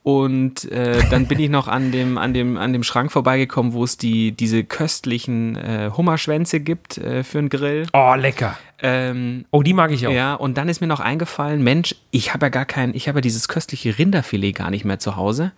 Und 0.10 0.72
äh, 0.72 1.04
dann 1.12 1.28
bin 1.28 1.38
ich 1.38 1.52
noch 1.52 1.68
an 1.68 1.92
dem, 1.92 2.18
an, 2.18 2.34
dem, 2.34 2.58
an 2.58 2.74
dem 2.74 2.82
Schrank 2.82 3.12
vorbeigekommen, 3.12 3.74
wo 3.74 3.84
es 3.84 3.96
die, 3.96 4.32
diese 4.32 4.64
köstlichen 4.64 5.56
äh, 5.56 5.92
Hummerschwänze 5.96 6.62
gibt 6.62 6.98
äh, 6.98 7.24
für 7.24 7.38
einen 7.38 7.50
Grill. 7.50 7.86
Oh, 7.94 8.16
lecker. 8.16 8.58
Ähm, 8.82 9.46
oh, 9.52 9.62
die 9.62 9.74
mag 9.74 9.92
ich 9.92 10.08
auch. 10.08 10.12
Ja, 10.12 10.34
und 10.34 10.58
dann 10.58 10.68
ist 10.68 10.82
mir 10.82 10.88
noch 10.88 11.00
eingefallen, 11.00 11.62
Mensch, 11.62 11.94
ich 12.10 12.34
habe 12.34 12.48
ja 12.48 12.50
gar 12.50 12.66
kein, 12.66 12.96
ich 12.96 13.08
habe 13.08 13.18
ja 13.18 13.22
dieses 13.22 13.48
köstliche 13.48 14.00
Rinderfilet 14.00 14.54
gar 14.54 14.72
nicht 14.72 14.84
mehr 14.84 14.98
zu 14.98 15.16
Hause. 15.16 15.52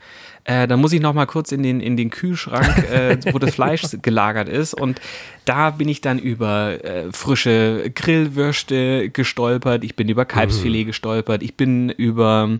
Äh, 0.44 0.68
dann 0.68 0.82
muss 0.82 0.92
ich 0.92 1.00
noch 1.00 1.14
mal 1.14 1.28
kurz 1.28 1.52
in 1.52 1.62
den, 1.62 1.80
in 1.80 1.96
den 1.96 2.10
Kühlschrank, 2.10 2.90
äh, 2.92 3.20
wo 3.32 3.38
das 3.38 3.54
Fleisch 3.54 3.84
gelagert 4.02 4.50
ist. 4.50 4.74
Und 4.74 5.00
da 5.46 5.70
bin 5.70 5.88
ich 5.88 6.02
dann 6.02 6.18
über 6.18 6.84
äh, 6.84 7.12
frische 7.12 7.92
Grillwürste 7.94 9.10
gestolpert, 9.12 9.84
ich 9.84 9.96
bin 9.96 10.10
über 10.10 10.26
Kalbsfilet 10.26 10.84
mhm. 10.84 10.88
gestolpert, 10.88 11.44
ich 11.44 11.56
bin 11.56 11.90
über 11.90 12.58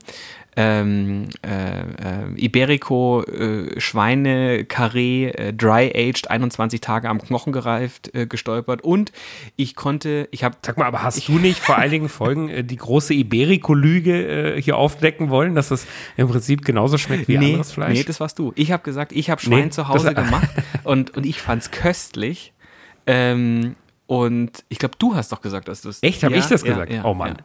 ähm, 0.58 1.30
äh, 1.46 1.82
äh, 1.82 1.86
Iberico 2.36 3.24
äh, 3.24 3.80
Schweine 3.80 4.64
Carré 4.64 5.30
äh, 5.30 5.54
Dry 5.54 5.92
Aged 5.96 6.30
21 6.30 6.82
Tage 6.82 7.08
am 7.08 7.22
Knochen 7.22 7.54
gereift 7.54 8.14
äh, 8.14 8.26
gestolpert 8.26 8.84
und 8.84 9.12
ich 9.56 9.76
konnte, 9.76 10.28
ich 10.32 10.44
habe 10.44 10.58
Sag 10.64 10.78
mal, 10.78 10.86
aber 10.86 11.04
hast 11.04 11.28
du 11.28 11.40
nicht 11.40 11.60
vor 11.60 11.78
einigen 11.78 12.10
Folgen 12.10 12.50
äh, 12.50 12.64
die 12.64 12.76
große 12.76 13.14
Iberico 13.14 13.74
Lüge 13.74 14.56
äh, 14.56 14.62
hier 14.62 14.78
aufdecken 14.78 15.30
wollen, 15.30 15.56
dass 15.56 15.70
das 15.70 15.88
im 16.18 16.28
Prinzip 16.28 16.66
genauso 16.66 16.98
schmeckt 16.98 17.28
wie 17.28 17.38
nee, 17.38 17.52
anderes 17.52 17.72
Fleisch? 17.72 17.98
Nee, 17.98 18.04
das 18.04 18.20
warst 18.20 18.38
du. 18.38 18.52
Ich 18.56 18.72
habe 18.72 18.84
gesagt, 18.84 19.14
ich 19.14 19.30
habe 19.30 19.42
Schwein 19.42 19.66
nee, 19.66 19.70
zu 19.70 19.88
Hause 19.88 20.14
gemacht 20.14 20.50
und 20.84 21.16
und 21.16 21.26
ich 21.26 21.42
fand's 21.42 21.72
köstlich. 21.72 22.54
Ähm, 23.08 23.76
und 24.08 24.66
ich 24.68 24.78
glaube, 24.78 24.96
du 25.00 25.16
hast 25.16 25.32
doch 25.32 25.42
gesagt, 25.42 25.70
dass 25.70 25.82
du 25.82 25.90
es. 25.90 26.04
Echt? 26.04 26.24
Habe 26.24 26.36
ja, 26.36 26.42
ich 26.42 26.48
das 26.48 26.64
gesagt? 26.64 26.92
Ja, 26.92 27.06
oh 27.06 27.14
Mann. 27.14 27.38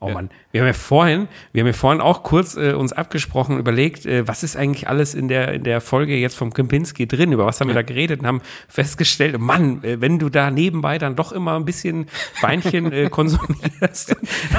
Ja, 0.00 0.06
Oh 0.06 0.10
Mann, 0.10 0.30
wir 0.52 0.60
haben 0.60 0.68
ja 0.68 0.74
vorhin, 0.74 1.28
wir 1.52 1.62
haben 1.62 1.66
ja 1.66 1.72
vorhin 1.72 2.00
auch 2.00 2.22
kurz 2.22 2.56
äh, 2.56 2.72
uns 2.72 2.92
abgesprochen, 2.92 3.58
überlegt, 3.58 4.06
äh, 4.06 4.28
was 4.28 4.44
ist 4.44 4.56
eigentlich 4.56 4.86
alles 4.86 5.12
in 5.14 5.26
der, 5.26 5.54
in 5.54 5.64
der 5.64 5.80
Folge 5.80 6.14
jetzt 6.14 6.36
vom 6.36 6.54
Kempinski 6.54 7.08
drin, 7.08 7.32
über 7.32 7.46
was 7.46 7.60
haben 7.60 7.66
wir 7.66 7.74
da 7.74 7.82
geredet 7.82 8.20
und 8.20 8.26
haben 8.26 8.40
festgestellt, 8.68 9.36
Mann, 9.40 9.82
äh, 9.82 10.00
wenn 10.00 10.20
du 10.20 10.28
da 10.28 10.52
nebenbei 10.52 10.98
dann 10.98 11.16
doch 11.16 11.32
immer 11.32 11.56
ein 11.56 11.64
bisschen 11.64 12.06
Beinchen 12.40 12.92
äh, 12.92 13.08
konsumierst. 13.10 14.14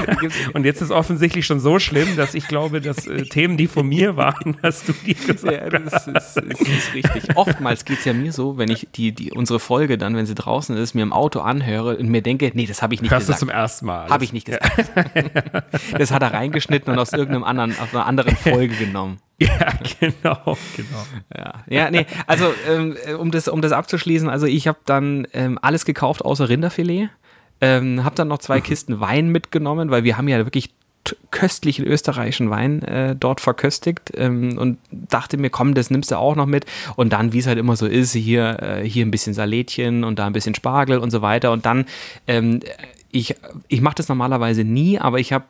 und 0.53 0.65
jetzt 0.65 0.81
ist 0.81 0.91
offensichtlich 0.91 1.45
schon 1.45 1.61
so 1.61 1.79
schlimm, 1.79 2.17
dass 2.17 2.33
ich 2.33 2.49
glaube, 2.49 2.81
dass 2.81 3.07
äh, 3.07 3.23
Themen, 3.23 3.55
die 3.55 3.67
von 3.67 3.87
mir 3.87 4.17
waren, 4.17 4.57
hast 4.63 4.89
du 4.89 4.93
die 5.05 5.13
gesagt. 5.13 5.53
Ja, 5.53 5.69
das 5.69 6.05
ist, 6.05 6.13
das 6.13 6.35
ist 6.35 6.93
richtig. 6.93 7.37
Oftmals 7.37 7.85
geht 7.85 7.99
es 7.99 8.05
ja 8.05 8.11
mir 8.11 8.33
so, 8.33 8.57
wenn 8.57 8.69
ich 8.69 8.89
die, 8.93 9.13
die, 9.13 9.31
unsere 9.31 9.61
Folge 9.61 9.97
dann, 9.97 10.17
wenn 10.17 10.25
sie 10.25 10.35
draußen 10.35 10.75
ist, 10.75 10.95
mir 10.95 11.03
im 11.03 11.13
Auto 11.13 11.39
anhöre 11.39 11.95
und 11.95 12.09
mir 12.09 12.21
denke, 12.21 12.51
nee, 12.53 12.65
das 12.65 12.81
habe 12.81 12.93
ich 12.93 13.01
nicht 13.01 13.11
Hörst 13.11 13.27
gesagt. 13.27 13.41
Hörst 13.41 13.41
du 13.41 13.45
zum 13.47 13.55
ersten 13.55 13.85
Mal. 13.85 14.09
Habe 14.09 14.25
ich 14.25 14.33
nicht 14.33 14.45
gesagt. 14.45 14.91
Das 15.97 16.11
hat 16.11 16.21
er 16.21 16.33
reingeschnitten 16.33 16.91
und 16.91 16.99
aus 16.99 17.13
irgendeinem 17.13 17.43
anderen, 17.43 17.71
aus 17.79 17.93
einer 17.93 18.05
anderen 18.05 18.35
Folge 18.35 18.75
genommen. 18.75 19.19
Ja, 19.41 19.71
genau, 20.01 20.57
genau. 20.75 21.05
Ja, 21.33 21.53
ja 21.69 21.89
nee, 21.89 22.05
also 22.27 22.53
ähm, 22.69 22.97
um, 23.17 23.31
das, 23.31 23.47
um 23.47 23.61
das 23.61 23.71
abzuschließen, 23.71 24.27
also 24.27 24.47
ich 24.47 24.67
habe 24.67 24.79
dann 24.85 25.27
ähm, 25.31 25.57
alles 25.61 25.85
gekauft 25.85 26.25
außer 26.25 26.49
Rinderfilet. 26.49 27.09
Ähm, 27.61 28.03
habe 28.03 28.15
dann 28.15 28.27
noch 28.27 28.39
zwei 28.39 28.57
mhm. 28.57 28.63
Kisten 28.63 28.99
Wein 28.99 29.29
mitgenommen, 29.29 29.91
weil 29.91 30.03
wir 30.03 30.17
haben 30.17 30.27
ja 30.27 30.37
wirklich 30.39 30.71
köstlichen 31.31 31.85
österreichischen 31.85 32.49
Wein 32.49 32.81
äh, 32.83 33.15
dort 33.15 33.41
verköstigt 33.41 34.11
ähm, 34.15 34.57
und 34.57 34.77
dachte 34.91 35.37
mir, 35.37 35.49
komm, 35.49 35.73
das 35.73 35.89
nimmst 35.89 36.11
du 36.11 36.17
auch 36.17 36.35
noch 36.35 36.45
mit. 36.45 36.65
Und 36.95 37.13
dann, 37.13 37.33
wie 37.33 37.39
es 37.39 37.47
halt 37.47 37.57
immer 37.57 37.75
so 37.75 37.85
ist, 37.85 38.13
hier, 38.13 38.59
äh, 38.61 38.83
hier 38.87 39.05
ein 39.05 39.11
bisschen 39.11 39.33
Salätchen 39.33 40.03
und 40.03 40.19
da 40.19 40.27
ein 40.27 40.33
bisschen 40.33 40.55
Spargel 40.55 40.99
und 40.99 41.11
so 41.11 41.21
weiter. 41.21 41.51
Und 41.51 41.65
dann 41.65 41.85
ähm, 42.27 42.59
ich, 43.11 43.35
ich 43.67 43.81
mache 43.81 43.95
das 43.95 44.09
normalerweise 44.09 44.63
nie, 44.63 44.99
aber 44.99 45.19
ich 45.19 45.33
habe 45.33 45.45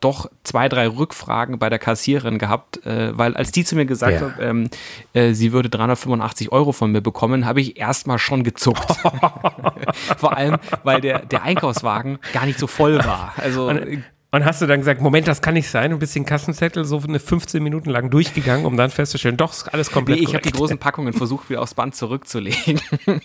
doch 0.00 0.30
zwei, 0.44 0.68
drei 0.68 0.88
Rückfragen 0.88 1.58
bei 1.58 1.70
der 1.70 1.78
Kassiererin 1.78 2.38
gehabt, 2.38 2.84
äh, 2.84 3.16
weil 3.16 3.34
als 3.34 3.50
die 3.50 3.64
zu 3.64 3.76
mir 3.76 3.86
gesagt 3.86 4.20
ja. 4.20 4.28
hat, 4.28 4.34
ähm, 4.40 4.68
äh, 5.14 5.32
sie 5.32 5.52
würde 5.52 5.70
385 5.70 6.52
Euro 6.52 6.72
von 6.72 6.92
mir 6.92 7.00
bekommen, 7.00 7.46
habe 7.46 7.60
ich 7.60 7.78
erstmal 7.78 8.18
schon 8.18 8.44
gezuckt. 8.44 8.86
Vor 10.18 10.36
allem, 10.36 10.58
weil 10.84 11.00
der, 11.00 11.20
der 11.20 11.42
Einkaufswagen 11.42 12.18
gar 12.32 12.46
nicht 12.46 12.58
so 12.58 12.66
voll 12.66 12.98
war. 13.04 13.32
Also 13.36 13.70
und 14.32 14.44
hast 14.44 14.60
du 14.60 14.66
dann 14.66 14.80
gesagt, 14.80 15.00
Moment, 15.00 15.26
das 15.28 15.40
kann 15.40 15.54
nicht 15.54 15.70
sein, 15.70 15.92
ein 15.92 15.98
bisschen 15.98 16.26
Kassenzettel 16.26 16.84
so 16.84 17.00
eine 17.00 17.18
15 17.20 17.62
Minuten 17.62 17.88
lang 17.88 18.10
durchgegangen, 18.10 18.66
um 18.66 18.76
dann 18.76 18.90
festzustellen, 18.90 19.38
doch, 19.38 19.52
ist 19.52 19.72
alles 19.72 19.90
komplett 19.90 20.18
Nee, 20.18 20.24
ich 20.24 20.34
habe 20.34 20.42
die 20.42 20.52
großen 20.52 20.76
Packungen 20.76 21.14
versucht, 21.14 21.48
wieder 21.48 21.62
aufs 21.62 21.72
Band 21.72 21.94
zurückzulegen. 21.94 22.80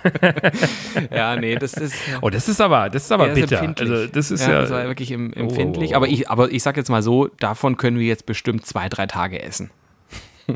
ja, 1.14 1.36
nee, 1.36 1.54
das 1.56 1.74
ist. 1.74 1.94
Oh, 2.20 2.30
das 2.30 2.48
ist 2.48 2.60
aber, 2.60 2.90
das 2.90 3.04
ist 3.04 3.12
aber 3.12 3.28
ja, 3.28 3.34
bitter. 3.34 3.62
Ist 3.62 3.80
also, 3.80 4.06
das 4.06 4.30
ist 4.30 4.42
ja. 4.42 4.52
ja 4.52 4.60
das 4.62 4.70
war 4.70 4.84
wirklich 4.84 5.10
empfindlich. 5.12 5.90
Oh, 5.90 5.94
oh, 5.94 5.94
oh. 5.94 5.96
Aber, 5.96 6.08
ich, 6.08 6.30
aber 6.30 6.50
ich 6.50 6.62
sag 6.62 6.76
jetzt 6.76 6.90
mal 6.90 7.02
so, 7.02 7.28
davon 7.38 7.76
können 7.76 7.98
wir 7.98 8.06
jetzt 8.06 8.26
bestimmt 8.26 8.66
zwei, 8.66 8.88
drei 8.88 9.06
Tage 9.06 9.42
essen. 9.42 9.70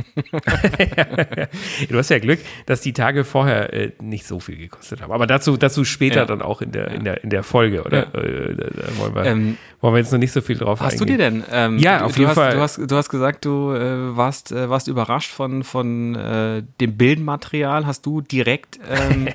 du 1.89 1.97
hast 1.99 2.11
ja 2.11 2.19
Glück, 2.19 2.41
dass 2.67 2.81
die 2.81 2.93
Tage 2.93 3.25
vorher 3.25 3.73
äh, 3.73 3.93
nicht 4.01 4.27
so 4.27 4.41
viel 4.41 4.57
gekostet 4.57 5.01
haben. 5.01 5.13
Aber 5.13 5.27
dazu, 5.27 5.57
dazu 5.57 5.85
später 5.85 6.21
ja. 6.21 6.25
dann 6.25 6.43
auch 6.43 6.61
in 6.61 6.73
der, 6.73 6.89
in 6.89 7.05
der, 7.05 7.23
in 7.23 7.31
der 7.31 7.43
Folge, 7.43 7.85
oder? 7.85 8.09
Ja. 8.13 8.21
Äh, 8.21 8.55
da, 8.55 8.65
da 8.65 8.99
wollen, 8.99 9.15
wir, 9.15 9.25
ähm, 9.25 9.57
wollen 9.87 9.95
wir 9.95 10.01
jetzt 10.01 10.11
noch 10.11 10.19
nicht 10.19 10.33
so 10.33 10.41
viel 10.41 10.59
drauf 10.59 10.81
Hast 10.81 11.01
eingehen. 11.01 11.07
du 11.07 11.13
dir 11.13 11.19
denn? 11.19 11.45
Ähm, 11.53 11.79
ja, 11.79 12.05
auf 12.05 12.15
du, 12.15 12.19
jeden 12.19 12.31
hast, 12.31 12.35
Fall. 12.35 12.55
Du 12.55 12.61
hast, 12.61 12.91
du 12.91 12.97
hast 12.97 13.09
gesagt, 13.09 13.45
du 13.45 13.73
äh, 13.73 14.17
warst, 14.17 14.51
äh, 14.51 14.69
warst 14.69 14.89
überrascht 14.89 15.31
von, 15.31 15.63
von 15.63 16.17
äh, 16.17 16.65
dem 16.81 16.97
Bildmaterial. 16.97 17.87
Hast 17.87 18.05
du 18.05 18.21
direkt 18.21 18.81
ähm, 18.91 19.29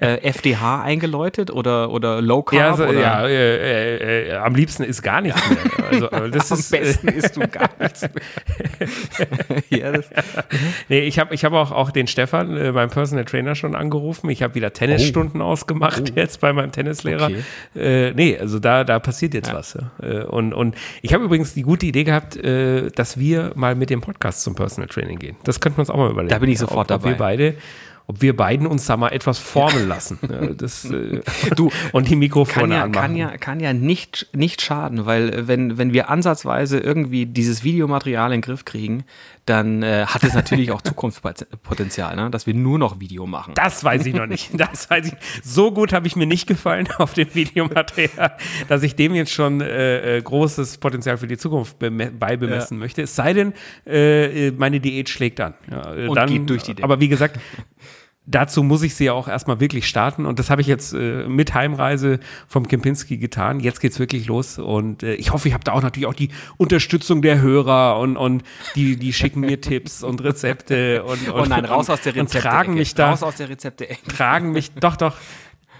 FDH 0.00 0.80
äh, 0.80 0.84
eingeläutet 0.84 1.50
oder, 1.50 1.90
oder 1.90 2.22
Low 2.22 2.42
Carb? 2.42 2.78
Ja, 2.78 2.84
also, 2.84 2.98
ja 2.98 4.42
am 4.42 4.54
liebsten 4.54 4.82
ist 4.82 5.02
gar 5.02 5.20
nichts 5.20 5.40
mehr. 5.50 5.58
Also, 5.88 6.10
am 6.10 6.30
ist, 6.30 6.70
besten 6.70 7.08
isst 7.08 7.36
du 7.36 7.48
gar 7.48 7.70
nichts 7.80 8.02
mehr. 8.02 9.62
ja, 9.70 9.92
das 9.92 10.06
nee, 10.90 11.00
ich 11.00 11.18
habe 11.18 11.34
ich 11.34 11.44
hab 11.46 11.54
auch, 11.54 11.72
auch 11.72 11.90
den 11.90 12.06
Stefan, 12.06 12.56
äh, 12.58 12.72
meinem 12.72 12.90
Personal 12.90 13.24
Trainer, 13.24 13.54
schon 13.54 13.74
angerufen. 13.74 14.28
Ich 14.28 14.42
habe 14.42 14.54
wieder 14.54 14.74
Tennisstunden 14.74 15.40
oh. 15.40 15.46
ausgemacht 15.46 16.02
oh. 16.10 16.12
jetzt 16.14 16.40
bei 16.40 16.52
meinem 16.52 16.72
Tennislehrer. 16.72 17.30
Okay. 17.74 18.08
Äh, 18.08 18.12
nee, 18.12 18.38
also 18.38 18.58
da, 18.58 18.84
da 18.84 18.98
passiert 18.98 19.32
jetzt 19.32 19.48
ja. 19.48 19.54
was. 19.54 19.74
Ja. 19.74 19.90
Äh, 20.02 20.24
und, 20.24 20.52
und 20.52 20.74
ich 21.02 21.14
habe 21.14 21.24
übrigens 21.24 21.54
die 21.54 21.62
gute 21.62 21.86
Idee 21.86 22.04
gehabt, 22.04 22.36
äh, 22.36 22.90
dass 22.90 23.18
wir 23.18 23.52
mal 23.54 23.74
mit 23.74 23.90
dem 23.90 24.00
Podcast 24.00 24.42
zum 24.42 24.54
Personal 24.54 24.88
Training 24.88 25.18
gehen. 25.18 25.36
Das 25.44 25.60
könnten 25.60 25.78
wir 25.78 25.80
uns 25.80 25.90
auch 25.90 25.96
mal 25.96 26.10
überlegen. 26.10 26.30
Da 26.30 26.38
bin 26.38 26.50
ich 26.50 26.58
sofort 26.58 26.90
ob, 26.90 27.00
dabei. 27.00 27.10
wir 27.10 27.16
beide 27.16 27.54
ob 28.08 28.22
wir 28.22 28.34
beiden 28.34 28.66
uns 28.66 28.86
da 28.86 28.96
mal 28.96 29.10
etwas 29.10 29.38
formen 29.38 29.86
lassen. 29.86 30.18
Das, 30.56 30.84
äh, 30.90 31.20
du, 31.54 31.70
und 31.92 32.08
die 32.08 32.16
Mikrofone 32.16 32.60
kann 32.60 32.72
ja, 32.72 32.84
anmachen. 32.84 33.02
Kann 33.02 33.16
ja, 33.16 33.36
kann 33.36 33.60
ja 33.60 33.74
nicht, 33.74 34.28
nicht 34.34 34.62
schaden, 34.62 35.04
weil 35.04 35.28
äh, 35.28 35.46
wenn, 35.46 35.76
wenn 35.76 35.92
wir 35.92 36.08
ansatzweise 36.08 36.78
irgendwie 36.78 37.26
dieses 37.26 37.64
Videomaterial 37.64 38.32
in 38.32 38.38
den 38.38 38.40
Griff 38.40 38.64
kriegen, 38.64 39.04
dann 39.44 39.82
äh, 39.82 40.06
hat 40.06 40.24
es 40.24 40.32
natürlich 40.32 40.70
auch 40.70 40.80
Zukunftspotenzial, 40.82 42.16
ne? 42.16 42.30
dass 42.30 42.46
wir 42.46 42.54
nur 42.54 42.78
noch 42.78 42.98
Video 42.98 43.26
machen. 43.26 43.52
Das 43.54 43.84
weiß 43.84 44.06
ich 44.06 44.14
noch 44.14 44.26
nicht. 44.26 44.50
Das 44.58 44.88
weiß 44.88 45.08
ich. 45.08 45.14
So 45.42 45.70
gut 45.70 45.92
habe 45.92 46.06
ich 46.06 46.16
mir 46.16 46.26
nicht 46.26 46.46
gefallen 46.46 46.88
auf 46.96 47.12
dem 47.12 47.34
Videomaterial, 47.34 48.36
dass 48.68 48.82
ich 48.82 48.96
dem 48.96 49.14
jetzt 49.14 49.32
schon 49.32 49.60
äh, 49.60 50.16
äh 50.16 50.22
großes 50.22 50.78
Potenzial 50.78 51.18
für 51.18 51.26
die 51.26 51.36
Zukunft 51.36 51.76
beibemessen 51.78 52.78
ja. 52.78 52.80
möchte. 52.80 53.02
Es 53.02 53.14
sei 53.14 53.34
denn, 53.34 53.52
äh, 53.86 54.50
meine 54.52 54.80
Diät 54.80 55.10
schlägt 55.10 55.40
an. 55.40 55.54
Ja, 55.70 55.90
Und 56.08 56.14
dann, 56.14 56.28
geht 56.28 56.48
durch 56.48 56.62
die 56.62 56.74
Diät. 56.74 56.84
Aber 56.84 57.00
wie 57.00 57.08
gesagt, 57.08 57.38
dazu 58.30 58.62
muss 58.62 58.82
ich 58.82 58.94
sie 58.94 59.06
ja 59.06 59.12
auch 59.12 59.26
erstmal 59.26 59.58
wirklich 59.60 59.88
starten. 59.88 60.26
Und 60.26 60.38
das 60.38 60.50
habe 60.50 60.60
ich 60.60 60.66
jetzt 60.66 60.92
äh, 60.92 61.26
mit 61.26 61.54
Heimreise 61.54 62.20
vom 62.46 62.68
Kempinski 62.68 63.16
getan. 63.16 63.60
Jetzt 63.60 63.80
geht's 63.80 63.98
wirklich 63.98 64.26
los. 64.26 64.58
Und 64.58 65.02
äh, 65.02 65.14
ich 65.14 65.32
hoffe, 65.32 65.48
ich 65.48 65.54
habe 65.54 65.64
da 65.64 65.72
auch 65.72 65.82
natürlich 65.82 66.06
auch 66.06 66.14
die 66.14 66.28
Unterstützung 66.58 67.22
der 67.22 67.40
Hörer 67.40 67.98
und, 67.98 68.16
und 68.16 68.42
die, 68.74 68.96
die 68.96 69.12
schicken 69.12 69.40
mir 69.40 69.60
Tipps 69.60 70.02
und 70.02 70.22
Rezepte 70.22 71.02
und, 71.04 71.28
und, 71.28 71.40
oh 71.40 71.44
nein, 71.46 71.64
raus 71.64 71.90
aus 71.90 72.02
der 72.02 72.14
Rezepte. 72.14 72.38
Und 72.38 72.42
tragen 72.42 72.74
mich 72.74 72.94
da. 72.94 73.10
Raus 73.10 73.22
aus 73.22 73.36
der 73.36 73.48
Rezepte. 73.48 73.88
Tragen 74.08 74.52
mich, 74.52 74.72
doch, 74.72 74.96
doch 74.96 75.16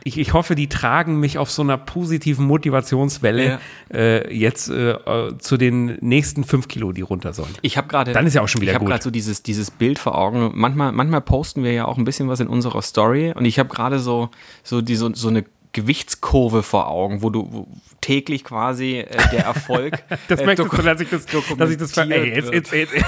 ich, 0.04 0.18
ich 0.18 0.32
hoffe, 0.32 0.54
die 0.54 0.68
tragen 0.68 1.20
mich 1.20 1.38
auf 1.38 1.50
so 1.50 1.62
einer 1.62 1.76
positiven 1.76 2.46
Motivationswelle 2.46 3.44
ja. 3.44 3.60
äh, 3.92 4.34
jetzt 4.34 4.68
äh, 4.68 4.96
zu 5.38 5.56
den 5.56 5.98
nächsten 6.00 6.44
fünf 6.44 6.68
Kilo, 6.68 6.92
die 6.92 7.02
runter 7.02 7.32
sollen. 7.32 7.54
Ich 7.62 7.76
habe 7.76 7.88
gerade, 7.88 8.12
dann 8.12 8.26
ist 8.26 8.34
ja 8.34 8.42
auch 8.42 8.48
schon 8.48 8.60
wieder 8.60 8.72
ich 8.72 8.78
gut. 8.78 8.82
Ich 8.82 8.92
habe 8.92 8.92
gerade 8.94 9.04
so 9.04 9.10
dieses 9.10 9.42
dieses 9.42 9.70
Bild 9.70 9.98
vor 9.98 10.16
Augen. 10.16 10.52
Manchmal 10.54 10.92
manchmal 10.92 11.20
posten 11.20 11.62
wir 11.62 11.72
ja 11.72 11.84
auch 11.86 11.98
ein 11.98 12.04
bisschen 12.04 12.28
was 12.28 12.40
in 12.40 12.48
unserer 12.48 12.82
Story 12.82 13.32
und 13.34 13.44
ich 13.44 13.58
habe 13.58 13.68
gerade 13.68 13.98
so 13.98 14.30
so 14.62 14.80
die 14.80 14.96
so, 14.96 15.14
so 15.14 15.28
eine 15.28 15.44
Gewichtskurve 15.72 16.62
vor 16.62 16.88
Augen, 16.88 17.22
wo 17.22 17.30
du 17.30 17.48
wo 17.50 17.68
täglich 18.00 18.44
quasi 18.44 18.98
äh, 18.98 19.06
der 19.32 19.44
Erfolg. 19.44 20.02
das 20.28 20.40
äh, 20.40 20.46
möchtest 20.46 20.72
du, 20.72 20.82
dass 20.82 21.00
ich 21.00 21.10
das, 21.10 21.26
dass 21.26 21.70
ich 21.70 21.76
das 21.76 21.92
ver 21.92 22.10
ey, 22.10 22.34
jetzt, 22.34 22.52
jetzt, 22.52 22.72
jetzt. 22.72 22.92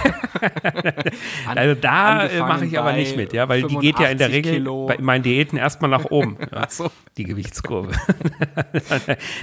Also 1.47 1.81
da 1.81 2.26
äh, 2.26 2.40
mache 2.40 2.67
ich 2.67 2.79
aber 2.79 2.93
nicht 2.93 3.17
mit, 3.17 3.33
ja, 3.33 3.49
weil 3.49 3.62
die 3.62 3.76
geht 3.76 3.99
ja 3.99 4.09
in 4.09 4.19
der 4.19 4.31
Regel 4.31 4.55
Kilo. 4.55 4.87
bei 4.87 4.99
meinen 4.99 5.23
Diäten 5.23 5.59
erstmal 5.59 5.90
nach 5.90 6.07
oben. 6.07 6.37
Ja, 6.52 6.67
so. 6.69 6.90
Die 7.17 7.25
Gewichtskurve. 7.25 7.93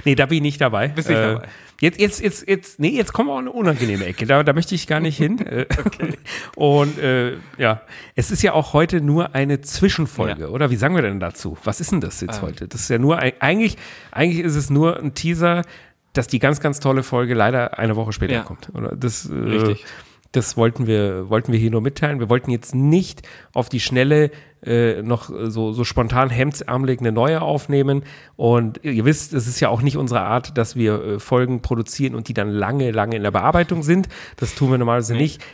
nee, 0.04 0.14
da 0.14 0.26
bin 0.26 0.36
ich 0.36 0.42
nicht 0.42 0.60
dabei. 0.60 0.88
Bist 0.88 1.08
nicht 1.08 1.18
äh, 1.18 1.34
dabei. 1.34 1.48
Jetzt, 1.80 2.00
jetzt, 2.00 2.20
jetzt, 2.20 2.48
jetzt, 2.48 2.80
nee, 2.80 2.88
jetzt 2.88 3.12
kommen 3.12 3.28
wir 3.28 3.34
auch 3.34 3.38
eine 3.38 3.52
unangenehme 3.52 4.04
Ecke. 4.04 4.26
Da, 4.26 4.42
da 4.42 4.52
möchte 4.52 4.74
ich 4.74 4.88
gar 4.88 4.98
nicht 4.98 5.16
hin. 5.16 5.38
Äh, 5.38 5.66
okay. 5.84 6.14
Und 6.56 6.98
äh, 6.98 7.36
ja, 7.56 7.82
es 8.16 8.32
ist 8.32 8.42
ja 8.42 8.52
auch 8.52 8.72
heute 8.72 9.00
nur 9.00 9.36
eine 9.36 9.60
Zwischenfolge, 9.60 10.42
ja. 10.42 10.48
oder? 10.48 10.70
Wie 10.70 10.76
sagen 10.76 10.96
wir 10.96 11.02
denn 11.02 11.20
dazu? 11.20 11.56
Was 11.62 11.80
ist 11.80 11.92
denn 11.92 12.00
das 12.00 12.20
jetzt 12.20 12.38
ähm. 12.38 12.42
heute? 12.42 12.66
Das 12.66 12.80
ist 12.80 12.90
ja 12.90 12.98
nur 12.98 13.18
eigentlich, 13.18 13.76
eigentlich 14.10 14.44
ist 14.44 14.56
es 14.56 14.70
nur 14.70 14.98
ein 14.98 15.14
Teaser, 15.14 15.62
dass 16.14 16.26
die 16.26 16.40
ganz, 16.40 16.58
ganz 16.58 16.80
tolle 16.80 17.04
Folge 17.04 17.34
leider 17.34 17.78
eine 17.78 17.94
Woche 17.94 18.12
später 18.12 18.34
ja. 18.34 18.42
kommt. 18.42 18.74
Oder 18.74 18.96
das, 18.96 19.30
äh, 19.30 19.34
Richtig. 19.34 19.84
Das 20.32 20.56
wollten 20.56 20.86
wir, 20.86 21.30
wollten 21.30 21.52
wir 21.52 21.58
hier 21.58 21.70
nur 21.70 21.80
mitteilen. 21.80 22.18
Wir 22.18 22.28
wollten 22.28 22.50
jetzt 22.50 22.74
nicht 22.74 23.22
auf 23.54 23.68
die 23.68 23.80
Schnelle 23.80 24.30
äh, 24.64 25.02
noch 25.02 25.30
so, 25.30 25.72
so 25.72 25.84
spontan 25.84 26.30
hemdsärmelig 26.30 27.00
eine 27.00 27.12
neue 27.12 27.42
aufnehmen. 27.42 28.02
Und 28.36 28.80
ihr 28.84 29.04
wisst, 29.04 29.32
es 29.34 29.46
ist 29.46 29.60
ja 29.60 29.68
auch 29.68 29.82
nicht 29.82 29.96
unsere 29.96 30.20
Art, 30.20 30.56
dass 30.58 30.76
wir 30.76 31.04
äh, 31.04 31.18
Folgen 31.20 31.62
produzieren 31.62 32.14
und 32.14 32.28
die 32.28 32.34
dann 32.34 32.50
lange, 32.50 32.90
lange 32.90 33.16
in 33.16 33.22
der 33.22 33.30
Bearbeitung 33.30 33.82
sind. 33.82 34.08
Das 34.36 34.54
tun 34.54 34.70
wir 34.70 34.78
normalerweise 34.78 35.14
nee. 35.14 35.22
nicht. 35.22 35.44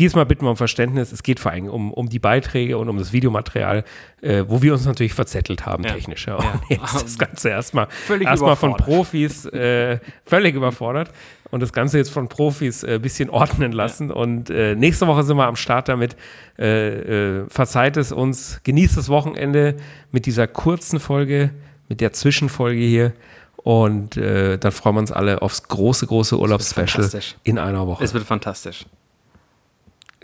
Diesmal 0.00 0.24
bitten 0.24 0.46
wir 0.46 0.50
um 0.50 0.56
Verständnis. 0.56 1.12
Es 1.12 1.22
geht 1.22 1.40
vor 1.40 1.52
allem 1.52 1.68
um, 1.68 1.92
um 1.92 2.08
die 2.08 2.18
Beiträge 2.18 2.78
und 2.78 2.88
um 2.88 2.96
das 2.96 3.12
Videomaterial, 3.12 3.84
äh, 4.22 4.44
wo 4.48 4.62
wir 4.62 4.72
uns 4.72 4.86
natürlich 4.86 5.12
verzettelt 5.12 5.66
haben, 5.66 5.84
ja. 5.84 5.92
technisch. 5.92 6.26
Ja. 6.26 6.36
Und 6.36 6.46
jetzt 6.70 6.94
das 7.02 7.18
Ganze 7.18 7.50
erstmal 7.50 7.86
erstmal 8.24 8.56
von 8.56 8.78
Profis 8.78 9.44
äh, 9.44 9.98
völlig 10.24 10.54
überfordert 10.54 11.10
und 11.50 11.60
das 11.60 11.74
Ganze 11.74 11.98
jetzt 11.98 12.10
von 12.10 12.28
Profis 12.28 12.82
ein 12.82 12.94
äh, 12.94 12.98
bisschen 12.98 13.28
ordnen 13.28 13.72
lassen. 13.72 14.08
Ja. 14.08 14.14
Und 14.14 14.48
äh, 14.48 14.74
nächste 14.74 15.06
Woche 15.06 15.22
sind 15.22 15.36
wir 15.36 15.46
am 15.46 15.56
Start 15.56 15.90
damit. 15.90 16.16
Äh, 16.58 17.42
äh, 17.42 17.46
verzeiht 17.50 17.98
es 17.98 18.10
uns, 18.10 18.62
genießt 18.64 18.96
das 18.96 19.10
Wochenende 19.10 19.76
mit 20.12 20.24
dieser 20.24 20.46
kurzen 20.46 20.98
Folge, 20.98 21.50
mit 21.90 22.00
der 22.00 22.14
Zwischenfolge 22.14 22.80
hier. 22.80 23.12
Und 23.56 24.16
äh, 24.16 24.56
dann 24.56 24.72
freuen 24.72 24.96
wir 24.96 25.00
uns 25.00 25.12
alle 25.12 25.42
aufs 25.42 25.64
große, 25.64 26.06
große 26.06 26.38
Urlaubsspecial 26.38 27.06
in 27.44 27.58
einer 27.58 27.86
Woche. 27.86 28.02
Es 28.02 28.14
wird 28.14 28.24
fantastisch 28.24 28.86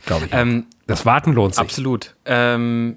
glaube 0.06 0.26
ich. 0.26 0.32
Ähm, 0.32 0.66
das 0.86 1.04
Warten 1.04 1.32
lohnt 1.32 1.54
sich. 1.54 1.60
Absolut. 1.60 2.14
Ähm, 2.24 2.96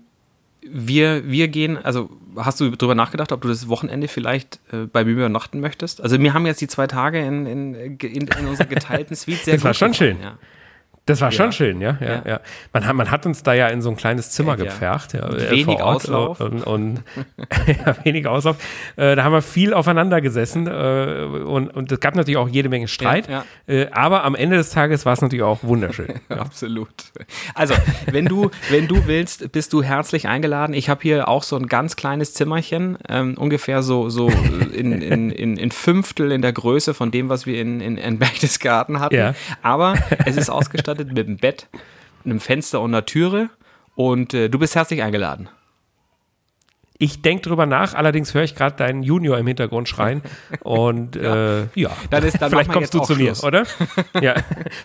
wir, 0.62 1.30
wir 1.30 1.48
gehen, 1.48 1.78
also 1.78 2.10
hast 2.36 2.60
du 2.60 2.70
darüber 2.70 2.96
nachgedacht, 2.96 3.32
ob 3.32 3.42
du 3.42 3.48
das 3.48 3.68
Wochenende 3.68 4.08
vielleicht 4.08 4.60
äh, 4.72 4.86
bei 4.86 5.04
mir 5.04 5.12
übernachten 5.12 5.60
möchtest? 5.60 6.02
Also 6.02 6.20
wir 6.20 6.34
haben 6.34 6.46
jetzt 6.46 6.62
die 6.62 6.68
zwei 6.68 6.88
Tage 6.88 7.20
in, 7.20 7.46
in, 7.46 7.74
in, 7.74 8.28
in 8.28 8.48
unserer 8.48 8.68
geteilten 8.68 9.16
Suite 9.16 9.40
sehr 9.40 9.56
das 9.56 9.64
war 9.64 9.74
schon 9.74 9.92
gefallen, 9.92 10.18
schön. 10.18 10.24
Ja. 10.24 10.38
Das 11.10 11.22
war 11.22 11.30
ja. 11.30 11.32
schon 11.32 11.52
schön, 11.52 11.82
ja, 11.82 11.98
ja, 12.00 12.08
ja. 12.08 12.22
ja. 12.24 12.40
Man, 12.72 12.86
hat, 12.86 12.96
man 12.96 13.10
hat 13.10 13.26
uns 13.26 13.42
da 13.42 13.54
ja 13.54 13.68
in 13.70 13.82
so 13.82 13.90
ein 13.90 13.96
kleines 13.96 14.30
Zimmer 14.30 14.56
ja, 14.60 14.66
gepfercht. 14.66 15.14
Ja, 15.14 15.28
äh, 15.28 15.50
wenig 15.50 15.82
Auslauf. 15.82 16.40
Und, 16.40 16.62
und 16.62 17.04
wenig 18.04 18.28
Auslauf. 18.28 18.58
Äh, 18.96 19.16
da 19.16 19.24
haben 19.24 19.34
wir 19.34 19.42
viel 19.42 19.74
aufeinander 19.74 20.22
gesessen 20.22 20.68
äh, 20.68 20.72
und, 20.72 21.70
und 21.70 21.92
es 21.92 22.00
gab 22.00 22.16
natürlich 22.16 22.38
auch 22.38 22.48
jede 22.48 22.70
Menge 22.70 22.88
Streit. 22.88 23.28
Äh, 23.66 23.88
aber 23.92 24.24
am 24.24 24.36
Ende 24.36 24.58
des 24.58 24.70
Tages 24.70 25.04
war 25.08 25.14
es 25.14 25.22
natürlich 25.22 25.42
auch 25.42 25.64
wunderschön. 25.64 26.14
Absolut. 26.30 26.90
Also, 27.56 27.74
wenn 28.06 28.26
du, 28.26 28.52
wenn 28.70 28.88
du 28.88 29.08
willst, 29.08 29.52
bist 29.52 29.74
du 29.74 29.82
herzlich 29.82 30.28
eingeladen. 30.28 30.76
Ich 30.76 30.90
habe 30.90 31.02
hier 31.02 31.28
auch 31.28 31.42
so 31.42 31.56
ein 31.56 31.66
ganz 31.66 31.96
kleines 31.96 32.36
Zimmerchen, 32.36 33.00
ähm, 33.10 33.34
ungefähr 33.36 33.82
so, 33.82 34.10
so 34.10 34.30
in, 34.30 34.92
in, 34.92 35.32
in, 35.32 35.58
in 35.58 35.72
Fünftel 35.72 36.32
in 36.32 36.44
der 36.44 36.54
Größe 36.54 36.94
von 36.94 37.10
dem, 37.10 37.30
was 37.30 37.48
wir 37.48 37.60
in, 37.60 37.82
in, 37.82 37.98
in 37.98 38.20
Berchtesgaden 38.20 39.00
hatten. 39.00 39.36
Aber 39.64 39.96
es 40.26 40.38
ist 40.38 40.52
ausgestattet 40.52 40.99
ausgestattet 41.00 41.14
mit 41.14 41.28
einem 41.28 41.38
Bett, 41.38 41.68
einem 42.26 42.40
Fenster 42.40 42.82
und 42.82 42.94
einer 42.94 43.06
Türe. 43.06 43.50
Und 43.96 44.34
äh, 44.34 44.50
du 44.50 44.60
bist 44.60 44.76
herzlich 44.76 45.02
eingeladen. 45.04 45.50
Ich 47.02 47.22
denke 47.22 47.44
drüber 47.44 47.66
nach, 47.66 47.94
allerdings 47.94 48.34
höre 48.34 48.44
ich 48.44 48.56
gerade 48.56 48.76
deinen 48.76 49.04
Junior 49.04 49.38
im 49.38 49.48
Hintergrund 49.48 49.88
schreien. 49.88 50.22
Und 50.64 51.16
ja, 51.16 51.62
äh, 51.62 51.68
ja. 51.76 51.92
Dann 52.10 52.24
ist, 52.24 52.42
dann 52.42 52.50
vielleicht 52.50 52.72
kommst 52.72 52.94
du 52.94 53.00
zu 53.00 53.16
Schluss. 53.16 53.42
mir, 53.42 53.48
oder? 53.48 53.64
ja, 54.22 54.36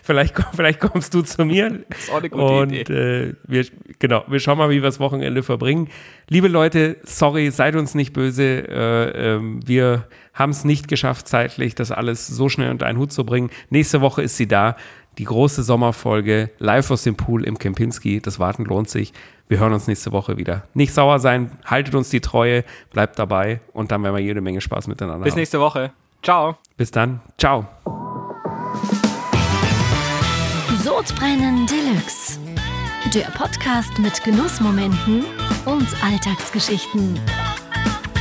vielleicht, 0.01 0.33
vielleicht 0.53 0.79
kommst 0.79 1.13
du 1.13 1.23
zu 1.23 1.43
mir. 1.43 1.83
Das 1.89 1.99
ist 1.99 2.11
auch 2.11 2.19
eine 2.19 2.29
gute 2.29 2.43
und, 2.45 2.71
Idee. 2.71 2.93
Äh, 2.93 3.33
wir, 3.43 3.65
genau, 3.99 4.23
wir 4.27 4.39
schauen 4.39 4.57
mal, 4.57 4.69
wie 4.69 4.75
wir 4.75 4.83
das 4.83 5.01
Wochenende 5.01 5.43
verbringen. 5.43 5.89
Liebe 6.29 6.47
Leute, 6.47 6.97
sorry, 7.03 7.51
seid 7.51 7.75
uns 7.75 7.95
nicht 7.95 8.13
böse. 8.13 8.43
Äh, 8.43 9.33
ähm, 9.33 9.59
wir 9.65 10.07
haben 10.33 10.51
es 10.51 10.63
nicht 10.63 10.87
geschafft, 10.87 11.27
zeitlich 11.27 11.75
das 11.75 11.91
alles 11.91 12.27
so 12.27 12.47
schnell 12.47 12.71
unter 12.71 12.85
einen 12.85 12.97
Hut 12.97 13.11
zu 13.11 13.25
bringen. 13.25 13.49
Nächste 13.69 13.99
Woche 13.99 14.21
ist 14.21 14.37
sie 14.37 14.47
da 14.47 14.77
die 15.17 15.23
große 15.23 15.63
Sommerfolge 15.63 16.51
live 16.59 16.91
aus 16.91 17.03
dem 17.03 17.15
Pool 17.15 17.43
im 17.43 17.57
Kempinski. 17.57 18.19
Das 18.21 18.39
Warten 18.39 18.65
lohnt 18.65 18.89
sich. 18.89 19.13
Wir 19.47 19.59
hören 19.59 19.73
uns 19.73 19.87
nächste 19.87 20.11
Woche 20.11 20.37
wieder. 20.37 20.63
Nicht 20.73 20.93
sauer 20.93 21.19
sein, 21.19 21.51
haltet 21.65 21.95
uns 21.95 22.09
die 22.09 22.21
Treue, 22.21 22.63
bleibt 22.91 23.19
dabei 23.19 23.59
und 23.73 23.91
dann 23.91 24.03
werden 24.03 24.15
wir 24.15 24.23
jede 24.23 24.41
Menge 24.41 24.61
Spaß 24.61 24.87
miteinander 24.87 25.23
Bis 25.23 25.33
haben. 25.33 25.39
nächste 25.39 25.59
Woche. 25.59 25.91
Ciao. 26.23 26.57
Bis 26.77 26.91
dann. 26.91 27.21
Ciao. 27.37 27.67
Sodbrennen 30.83 31.67
Deluxe. 31.67 32.39
Der 33.13 33.25
Podcast 33.37 33.99
mit 33.99 34.23
Genussmomenten 34.23 35.23
und 35.65 35.87
Alltagsgeschichten. 36.03 37.19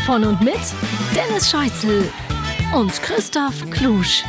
Von 0.04 0.24
und 0.24 0.40
mit 0.42 0.60
Dennis 1.14 1.50
Scheuzel 1.50 2.10
und 2.74 2.92
Christoph 3.02 3.68
Klusch. 3.70 4.22